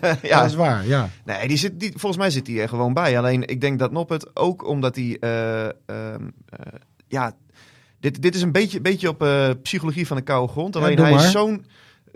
ja, 0.01 0.17
ja, 0.21 0.41
dat 0.41 0.49
is 0.49 0.55
waar. 0.55 0.87
Ja. 0.87 1.09
nee, 1.25 1.47
die 1.47 1.57
zit, 1.57 1.79
die, 1.79 1.89
volgens 1.95 2.17
mij 2.21 2.29
zit 2.29 2.47
hij 2.47 2.59
er 2.61 2.69
gewoon 2.69 2.93
bij. 2.93 3.17
Alleen 3.17 3.47
ik 3.47 3.61
denk 3.61 3.79
dat 3.79 3.91
Noppert 3.91 4.35
ook 4.35 4.67
omdat 4.67 4.95
hij... 4.95 5.17
eh, 5.19 5.63
ehm, 5.65 5.71
eh, 5.85 6.59
ja, 7.07 7.33
dit, 7.99 8.21
dit 8.21 8.35
is 8.35 8.41
een 8.41 8.51
beetje, 8.51 8.81
beetje 8.81 9.09
op 9.09 9.21
eh, 9.23 9.49
psychologie 9.63 10.07
van 10.07 10.17
de 10.17 10.23
koude 10.23 10.51
grond. 10.51 10.73
Ja, 10.73 10.79
Alleen 10.81 10.99
hij 10.99 11.11
maar. 11.11 11.23
is 11.25 11.31
zo'n 11.31 11.65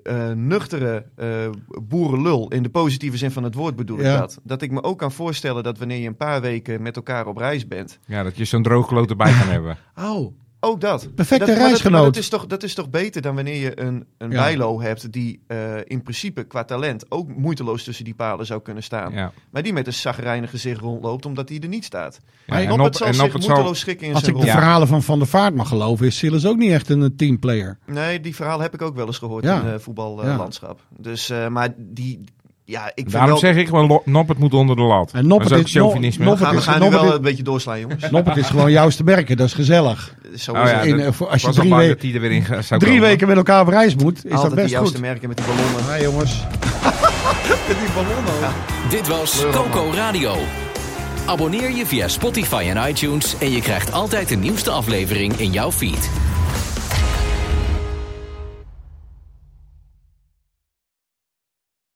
eh, 0.06 0.32
nuchtere 0.32 1.06
eh, 1.16 1.50
boerenlul. 1.82 2.48
In 2.52 2.64
de 2.64 2.70
positieve 2.70 3.18
zin 3.18 3.32
van 3.32 3.44
het 3.44 3.56
woord 3.56 3.76
bedoel 3.76 3.98
ik 3.98 4.04
dat. 4.04 4.40
Dat 4.44 4.62
ik 4.62 4.72
me 4.72 4.84
ook 4.84 5.00
kan 5.00 5.12
voorstellen 5.12 5.64
dat 5.64 5.78
wanneer 5.78 5.98
je 5.98 6.08
een 6.08 6.18
paar 6.18 6.42
weken 6.42 6.82
met 6.82 6.96
elkaar 6.96 7.28
op 7.28 7.38
reis 7.38 7.68
bent... 7.68 8.00
Ja, 8.06 8.24
dat 8.24 8.38
je 8.38 8.46
zo'n 8.46 8.64
droogkloot 8.64 9.10
erbij 9.10 9.34
kan 9.40 9.48
hebben. 9.58 9.78
Oh, 9.96 10.34
Ook 10.66 10.82
dat. 10.82 11.16
Perfecte 11.16 11.46
dat, 11.46 11.48
maar 11.48 11.58
dat- 11.58 11.68
reisgenoot. 11.68 12.02
maar 12.02 12.12
Dat, 12.12 12.22
is 12.22 12.30
toch, 12.30 12.46
dat 12.46 12.64
is 12.64 12.74
toch 12.74 12.90
beter 12.90 13.22
dan 13.22 13.36
wanneer 13.36 13.56
je 13.62 13.80
een, 13.82 14.06
een 14.18 14.32
Ja. 14.32 14.42
bijlo 14.44 14.82
hebt 14.82 15.12
die 15.12 15.40
eh, 15.48 15.58
in 15.84 16.02
principe 16.04 16.44
qua 16.44 16.64
talent 16.64 17.12
ook 17.12 17.28
moeiteloos 17.36 17.84
tussen 17.84 18.06
die 18.06 18.14
palen 18.16 18.46
zou 18.46 18.62
kunnen 18.62 18.84
staan. 18.84 19.14
Ja. 19.14 19.32
Maar 19.52 19.64
die 19.64 19.74
met 19.74 19.88
een 19.88 19.94
zagrijnig 19.94 20.50
gezicht 20.50 20.80
rondloopt 20.82 21.26
omdat 21.26 21.50
hij 21.50 21.60
er 21.60 21.68
niet 21.68 21.86
staat. 21.86 22.20
Ja, 22.22 22.30
Maar 22.48 22.58
en 22.62 22.68
zal 22.68 22.86
en 22.86 22.94
zich 22.94 23.18
Noppert 23.24 23.44
zal- 23.44 23.52
moeiteloos 23.52 23.80
schikken 23.80 24.08
in 24.08 24.14
als 24.14 24.24
zijn 24.24 24.36
ik 24.36 24.42
de 24.42 24.48
rol. 24.48 24.56
Verhalen 24.58 24.88
van 24.88 25.04
Van 25.04 25.20
der 25.20 25.28
Vaart 25.28 25.56
mag 25.56 25.68
geloven, 25.68 26.06
is 26.06 26.18
Silas 26.18 26.46
ook 26.46 26.58
niet 26.58 26.72
echt 26.72 26.90
een 26.90 27.02
eh, 27.04 27.10
teamplayer. 27.18 27.78
Nee, 27.86 28.20
die 28.20 28.36
verhaal 28.36 28.60
heb 28.60 28.74
ik 28.74 28.82
ook 28.82 28.96
wel 28.96 29.06
eens 29.08 29.18
gehoord 29.18 29.44
Ja. 29.44 29.60
in 29.60 29.66
het 29.66 29.72
Ja. 29.72 29.80
voetballandschap. 29.80 30.80
Dus, 30.98 31.30
eh, 31.30 31.48
maar 31.48 31.74
die... 31.78 32.22
Ja, 32.68 32.86
ik 32.86 32.92
vind 32.96 33.12
Daarom 33.12 33.30
wel... 33.30 33.40
zeg 33.40 33.56
ik 33.56 33.68
gewoon, 33.68 34.02
Noppert 34.06 34.38
moet 34.40 34.54
onder 34.54 34.76
de 34.76 34.82
lat. 34.82 35.12
En 35.14 35.28
Noppert 35.28 35.50
dat 35.50 35.58
is 35.60 35.64
ook 35.64 35.70
is- 35.70 35.74
No- 35.74 35.82
chauvinisme. 35.82 36.24
we 36.24 36.30
Noppert 36.30 36.46
gaan, 36.48 36.56
we 36.56 36.62
is- 36.62 36.68
gaan 36.68 36.82
nu 36.82 36.90
wel 36.90 37.06
is- 37.06 37.14
een 37.14 37.22
beetje 37.22 37.44
doorslaan, 37.44 37.80
jongens. 37.80 38.10
Noppert 38.12 38.38
is 38.38 38.48
gewoon 38.48 38.72
juist 38.72 38.98
te 38.98 39.04
merken, 39.04 39.38
dat 39.38 39.48
is 39.48 39.54
gezellig. 39.54 40.16
Zo 40.36 40.52
Oh 40.52 40.64
is 40.64 40.70
ja, 40.70 40.76
het. 40.78 40.86
In, 40.86 40.98
dat- 40.98 41.14
eh, 41.22 41.32
als 41.32 41.42
je 41.42 41.50
drie, 41.52 41.70
bang 41.70 41.82
we- 41.82 41.88
dat 41.88 42.02
hij 42.02 42.14
er 42.14 42.20
weer 42.22 42.32
in 42.32 42.44
ga- 42.46 42.62
zou 42.62 42.80
drie 42.80 42.94
komen. 42.94 43.08
weken 43.10 43.28
met 43.28 43.38
elkaar 43.38 43.62
op 43.62 43.68
reis 43.68 43.96
moet, 43.96 44.16
is 44.18 44.22
dat 44.24 44.32
Altijd 44.32 44.52
die 44.52 44.62
best 44.62 44.72
juiste 44.74 44.94
goed. 44.94 45.02
merken 45.06 45.28
met 45.28 45.38
die 45.38 45.46
ballonnen. 45.46 45.84
Ja, 45.96 46.02
jongens. 46.02 46.44
Dit 48.90 49.08
was 49.08 49.46
Coco 49.52 49.92
Radio. 49.94 50.36
Abonneer 51.26 51.72
je 51.76 51.86
via 51.86 52.08
Spotify 52.08 52.66
en 52.74 52.90
iTunes 52.90 53.36
en 53.40 53.52
je 53.52 53.62
krijgt 53.62 53.92
altijd 53.92 54.30
de 54.30 54.36
nieuwste 54.36 54.70
aflevering 54.72 55.34
in 55.34 55.52
jouw 55.52 55.72
feed. 55.72 56.10